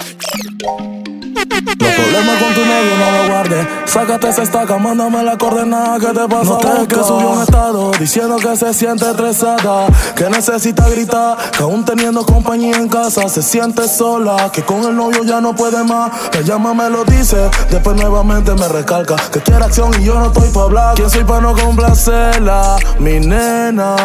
Los 1.78 1.94
problemas 1.94 2.42
con 2.42 2.54
tu 2.54 2.60
novio 2.60 2.96
no 2.98 3.10
lo 3.10 3.28
guardes. 3.32 3.66
Sácate 3.86 4.28
esa 4.28 4.42
estaca, 4.42 4.78
mándame 4.78 5.22
la 5.22 5.38
coordenada 5.38 5.98
que 5.98 6.06
te 6.06 6.28
pasa. 6.28 6.44
No 6.44 6.58
te 6.58 6.88
que 6.88 7.02
subió 7.02 7.30
un 7.30 7.42
estado 7.42 7.90
diciendo 7.98 8.36
que 8.36 8.56
se 8.56 8.74
siente 8.74 9.08
estresada, 9.08 9.86
que 10.14 10.28
necesita 10.28 10.88
gritar, 10.88 11.36
que 11.52 11.62
aún 11.62 11.84
teniendo 11.84 12.24
compañía 12.24 12.76
en 12.76 12.88
casa 12.88 13.28
se 13.28 13.42
siente 13.42 13.86
sola, 13.88 14.50
que 14.52 14.62
con 14.62 14.84
el 14.84 14.96
novio 14.96 15.24
ya 15.24 15.40
no 15.40 15.54
puede 15.54 15.82
más. 15.84 16.10
Me 16.34 16.42
llama, 16.42 16.74
me 16.74 16.90
lo 16.90 17.04
dice, 17.04 17.50
después 17.70 17.96
nuevamente 17.96 18.54
me 18.54 18.68
recalca 18.68 19.16
que 19.32 19.40
quiere 19.40 19.64
acción 19.64 19.90
y 20.00 20.04
yo 20.04 20.18
no 20.18 20.26
estoy 20.26 20.48
para 20.50 20.64
hablar. 20.64 20.94
¿Quién 20.96 21.10
soy 21.10 21.24
para 21.24 21.40
no 21.40 21.54
complacerla? 21.54 22.76
Mi 22.98 23.20
nena. 23.20 23.96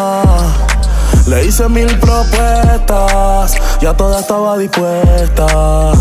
Le 1.26 1.44
hice 1.46 1.68
mil 1.68 1.86
propuestas, 1.98 3.54
ya 3.80 3.94
toda 3.96 4.20
estaba 4.20 4.58
dispuesta. 4.58 5.92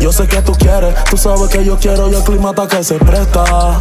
Yo 0.00 0.12
sé 0.12 0.26
que 0.26 0.40
tú 0.42 0.52
quieres, 0.52 0.94
tú 1.10 1.16
sabes 1.16 1.48
que 1.50 1.64
yo 1.64 1.76
quiero 1.78 2.10
y 2.10 2.14
el 2.14 2.24
clima 2.24 2.50
está 2.50 2.66
que 2.66 2.82
se 2.82 2.94
presta. 2.94 3.80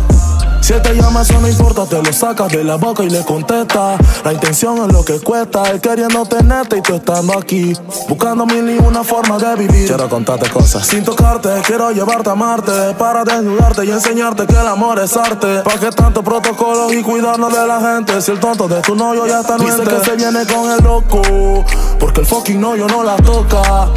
Si 0.62 0.74
él 0.74 0.82
te 0.82 0.94
llama, 0.94 1.22
eso 1.22 1.40
no 1.40 1.48
importa, 1.48 1.86
te 1.86 2.02
lo 2.02 2.14
sacas 2.14 2.52
de 2.52 2.64
la 2.64 2.76
boca 2.76 3.04
y 3.04 3.10
le 3.10 3.24
contesta. 3.24 3.98
La 4.24 4.34
intención 4.34 4.78
es 4.88 4.94
lo 4.94 5.04
que 5.04 5.20
cuesta, 5.20 5.64
él 5.72 5.82
queriendo 5.82 6.26
tenerte 6.26 6.78
y 6.78 6.82
tú 6.82 6.96
estando 6.96 7.38
aquí. 7.38 7.74
Buscando 8.08 8.46
mil 8.46 8.70
y 8.70 8.78
una 8.78 9.04
forma 9.04 9.38
de 9.38 9.56
vivir. 9.56 9.88
Quiero 9.88 10.10
contarte 10.10 10.50
cosas. 10.50 10.86
Sin 10.86 11.04
tocarte, 11.04 11.50
quiero 11.66 11.92
llevarte 11.92 12.30
a 12.30 12.36
Marte. 12.36 12.72
Para 12.98 13.24
desnudarte 13.24 13.86
y 13.86 13.92
enseñarte 13.92 14.46
que 14.46 14.54
el 14.54 14.68
amor 14.68 15.00
es 15.00 15.16
arte. 15.18 15.62
¿Pa' 15.62 15.80
qué 15.80 15.90
tanto 15.90 16.24
protocolo 16.24 16.94
y 16.94 17.02
cuidarnos 17.02 17.52
de 17.52 17.66
la 17.66 17.80
gente? 17.80 18.22
Si 18.22 18.32
el 18.32 18.40
tonto 18.40 18.68
de 18.68 18.82
tu 18.82 18.96
novio 18.96 19.26
ya 19.26 19.42
está 19.42 19.58
Dice 19.58 19.84
que 19.84 20.04
se 20.04 20.16
viene 20.16 20.46
con 20.46 20.72
el 20.72 20.84
loco. 20.84 21.22
Porque 22.00 22.22
el 22.22 22.28
fucking 22.28 22.60
novio 22.60 22.88
no 22.88 23.04
la 23.04 23.16
toca. 23.18 23.90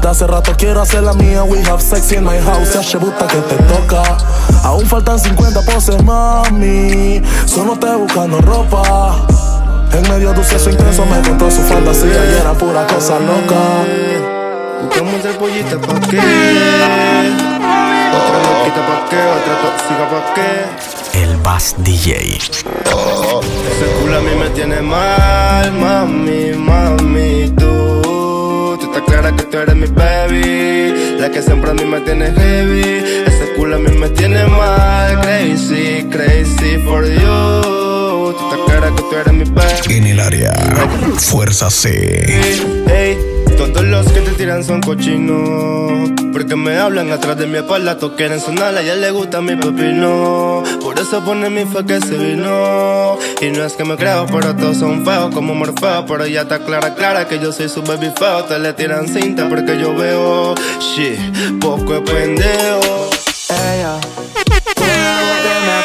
De 0.00 0.08
hace 0.08 0.26
rato 0.26 0.52
quiero 0.56 0.80
hacer 0.80 1.02
la 1.02 1.12
mía. 1.12 1.44
We 1.44 1.62
have 1.64 1.82
sex 1.82 2.12
in 2.12 2.24
my 2.24 2.38
house. 2.38 2.72
Ya 2.72 2.80
que 2.80 3.36
te 3.36 3.56
toca. 3.64 4.02
Aún 4.64 4.86
faltan 4.86 5.18
50 5.18 5.62
poses, 5.62 6.02
mami. 6.10 7.22
Solo 7.46 7.74
estoy 7.74 7.96
buscando 7.98 8.40
ropa. 8.40 9.26
En 9.92 10.02
medio 10.10 10.32
de 10.32 10.38
un 10.38 10.44
sexo 10.44 10.70
intenso 10.70 11.04
me 11.06 11.20
contó 11.26 11.50
su 11.50 11.62
fantasía 11.62 12.24
y 12.30 12.40
era 12.40 12.52
pura 12.52 12.86
cosa 12.86 13.18
loca. 13.20 13.62
Buscamos 14.82 15.24
el 15.24 15.34
pollita 15.40 15.76
pa' 15.86 16.00
qué. 16.08 16.18
Otra 18.18 18.38
loquita 18.46 18.82
pa' 18.88 19.02
qué, 19.10 19.20
otra 19.38 19.54
tóxica 19.62 20.04
pa' 20.12 20.34
qué. 20.34 21.20
El 21.22 21.36
Bass 21.38 21.74
DJ. 21.78 22.38
Oh, 22.94 23.40
ese 23.70 23.86
culo 24.00 24.16
a 24.16 24.20
mí 24.20 24.34
me 24.38 24.48
tiene 24.50 24.80
mal, 24.80 25.72
mami, 25.72 26.52
mami, 26.56 27.50
tú. 27.58 28.78
Tú 28.80 28.86
estás 28.86 29.02
clara 29.02 29.36
que 29.36 29.42
tú 29.42 29.58
eres 29.58 29.74
mi 29.74 29.86
baby, 29.86 31.18
la 31.18 31.30
que 31.30 31.42
siempre 31.42 31.70
a 31.70 31.74
mí 31.74 31.84
me 31.84 32.00
tiene 32.00 32.32
heavy. 32.32 33.24
Ese 33.26 33.49
a 33.74 33.78
mí 33.78 33.90
me 33.96 34.08
tiene 34.10 34.44
mal, 34.46 35.20
crazy, 35.20 36.06
crazy 36.10 36.78
for 36.84 37.04
you. 37.04 38.32
Tú 38.32 38.48
estás 38.48 38.60
clara 38.66 38.94
que 38.94 39.02
tú 39.02 39.14
eres 39.14 39.32
mi 39.32 39.44
baby. 39.44 39.94
En 39.94 40.06
el 40.06 40.20
área, 40.20 40.52
Fuerza 41.18 41.70
C. 41.70 42.24
Ey, 42.88 43.18
todos 43.56 43.84
los 43.84 44.06
que 44.12 44.20
te 44.20 44.30
tiran 44.32 44.64
son 44.64 44.80
cochinos. 44.80 46.10
Porque 46.32 46.56
me 46.56 46.78
hablan 46.78 47.10
atrás 47.12 47.36
de 47.38 47.46
mi 47.46 47.58
espalda, 47.58 47.98
quieren 48.16 48.40
sonar, 48.40 48.74
a 48.76 48.82
ella 48.82 48.94
le 48.94 49.10
gusta 49.10 49.40
mi 49.40 49.56
pepino. 49.56 50.62
Por 50.80 50.98
eso 50.98 51.22
pone 51.24 51.50
mi 51.50 51.64
fe 51.64 51.84
que 51.84 52.00
se 52.00 52.16
vino. 52.16 53.18
Y 53.40 53.50
no 53.50 53.64
es 53.64 53.74
que 53.74 53.84
me 53.84 53.96
creo, 53.96 54.26
pero 54.26 54.54
todos 54.54 54.78
son 54.78 55.04
feos 55.04 55.34
como 55.34 55.54
Morfeo. 55.54 56.06
Pero 56.06 56.26
ya 56.26 56.42
está 56.42 56.60
clara, 56.60 56.94
clara 56.94 57.26
que 57.26 57.38
yo 57.38 57.52
soy 57.52 57.68
su 57.68 57.82
baby 57.82 58.12
feo. 58.16 58.44
Te 58.44 58.58
le 58.58 58.72
tiran 58.72 59.08
cinta 59.08 59.48
porque 59.48 59.78
yo 59.78 59.94
veo, 59.94 60.54
shit, 60.78 61.18
poco 61.60 61.96
es 61.96 62.00
pendejo. 62.02 63.10
Ella 63.60 64.00
tiene 64.74 65.06
algo 65.08 65.34
que 65.44 65.54
me 65.66 65.76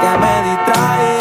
que 0.00 0.12
me 0.22 0.34
distrae, 0.48 1.12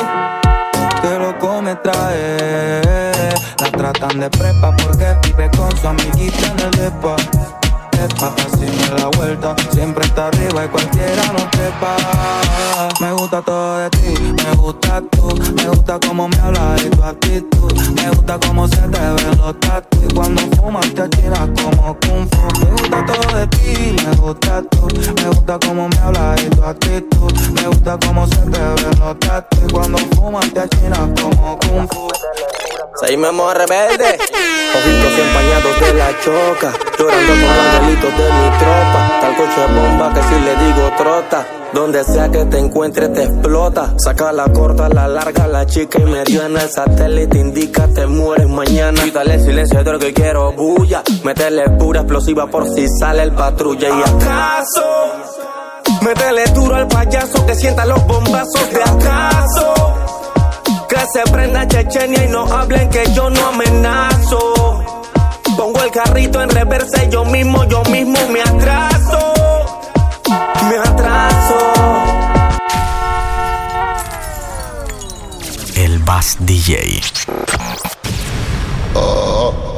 que 1.01 1.11
loco 1.19 1.61
me 1.61 1.75
trae. 1.75 3.33
La 3.59 3.71
tratan 3.71 4.19
de 4.19 4.29
prepa 4.29 4.75
porque 4.77 5.15
vive 5.23 5.49
con 5.57 5.75
su 5.77 5.87
amiguita 5.87 6.45
en 6.47 6.59
el 6.59 6.71
depa. 6.71 7.15
Epa, 7.97 8.31
me 8.59 8.99
la 8.99 9.07
vuelta, 9.17 9.55
siempre 9.71 10.05
está 10.05 10.27
arriba 10.27 10.65
y 10.65 10.67
cualquiera 10.67 11.23
no 11.33 11.49
trepa. 11.49 11.95
Me 13.01 13.11
gusta 13.13 13.41
todo 13.41 13.77
de 13.79 13.89
ti, 13.89 14.13
me 14.43 14.55
gusta 14.55 15.01
tú. 15.11 15.27
Me 15.55 15.67
gusta 15.69 15.99
cómo 16.07 16.27
me 16.27 16.37
hablas 16.37 16.85
y 16.85 16.89
tu 16.89 17.03
actitud. 17.03 17.73
Me 17.95 18.09
gusta 18.11 18.39
cómo 18.45 18.67
se 18.67 18.77
te 18.77 18.99
ven 18.99 19.37
los 19.37 19.59
tatu. 19.59 19.97
Y 20.07 20.13
cuando 20.13 20.41
fumas 20.57 20.93
te 20.93 21.09
tiras 21.09 21.49
como 21.61 21.97
kung 21.99 22.29
fu. 22.29 22.76
De 23.37 23.45
ti, 23.45 23.95
me 24.03 24.15
gusta 24.15 24.63
tú. 24.63 24.87
Me 24.87 25.27
gusta 25.29 25.59
cómo 25.63 25.87
me 25.87 25.97
hablas 25.97 26.43
y 26.43 26.49
tu 26.49 26.63
actitud. 26.63 27.31
Me 27.53 27.67
gusta 27.67 27.95
cómo 28.03 28.25
se 28.25 28.37
te 28.37 28.59
ven 28.59 28.99
los 28.99 29.71
cuando 29.71 29.99
fumas 30.15 30.51
te 30.53 30.67
tiras 30.69 31.07
como 31.21 31.59
kung 31.59 31.87
fu. 31.87 32.07
Seguimos 32.99 33.53
rebelde, 33.53 34.17
ojitos 34.75 35.19
empañados 35.19 35.79
de 35.81 35.93
la 35.93 36.19
choca, 36.19 36.73
llorando 36.97 37.33
por 37.33 37.55
los 37.55 37.73
delitos 37.73 38.17
de 38.17 38.33
mi 38.33 38.57
tropa. 38.57 39.19
Tal 39.21 39.35
coche 39.35 39.67
bomba 39.73 40.13
que 40.15 40.23
si 40.23 40.39
le 40.39 40.55
digo 40.65 40.91
trota, 40.97 41.47
donde 41.73 42.03
sea 42.03 42.29
que 42.29 42.45
te 42.45 42.57
encuentre 42.57 43.09
te 43.09 43.23
explota. 43.23 43.93
Saca 43.97 44.31
la 44.31 44.51
corta, 44.51 44.89
la 44.89 45.07
larga, 45.07 45.45
la 45.45 45.67
chica 45.67 45.99
y 45.99 46.05
mediana. 46.05 46.63
El 46.63 46.71
satélite 46.71 47.37
indica 47.37 47.87
te 47.87 48.07
mueres 48.07 48.47
mañana. 48.49 49.03
Quítale 49.03 49.39
silencio 49.39 49.83
de 49.83 49.91
lo 49.91 49.99
que 49.99 50.13
quiero, 50.13 50.51
bulla. 50.53 51.03
Métele 51.23 51.69
pura 51.77 51.99
explosiva 52.01 52.47
por 52.47 52.67
si 52.67 52.87
sale 52.99 53.21
el 53.21 53.31
patrulla. 53.33 53.89
¿Y 53.89 54.01
acaso? 54.01 55.13
Métele 56.01 56.45
duro 56.47 56.75
al 56.75 56.87
payaso 56.87 57.45
que 57.45 57.53
sienta 57.53 57.85
los 57.85 58.03
bombazos 58.07 58.71
de 58.71 58.81
acaso 58.81 60.16
que 60.97 61.05
se 61.13 61.31
prenda 61.31 61.67
Chechenia 61.67 62.25
y 62.25 62.27
no 62.29 62.45
hablen 62.51 62.89
que 62.89 63.03
yo 63.13 63.29
no 63.29 63.47
amenazo. 63.47 64.83
Pongo 65.55 65.83
el 65.83 65.91
carrito 65.91 66.41
en 66.41 66.49
reversa 66.49 67.03
y 67.03 67.09
yo 67.09 67.25
mismo, 67.25 67.63
yo 67.65 67.83
mismo 67.85 68.17
me 68.29 68.41
atraso. 68.41 69.33
Me 70.69 70.77
atraso. 70.77 71.73
El 75.75 75.99
Bass 75.99 76.37
DJ. 76.39 77.01
Oh. 78.93 79.53
oh. 79.53 79.76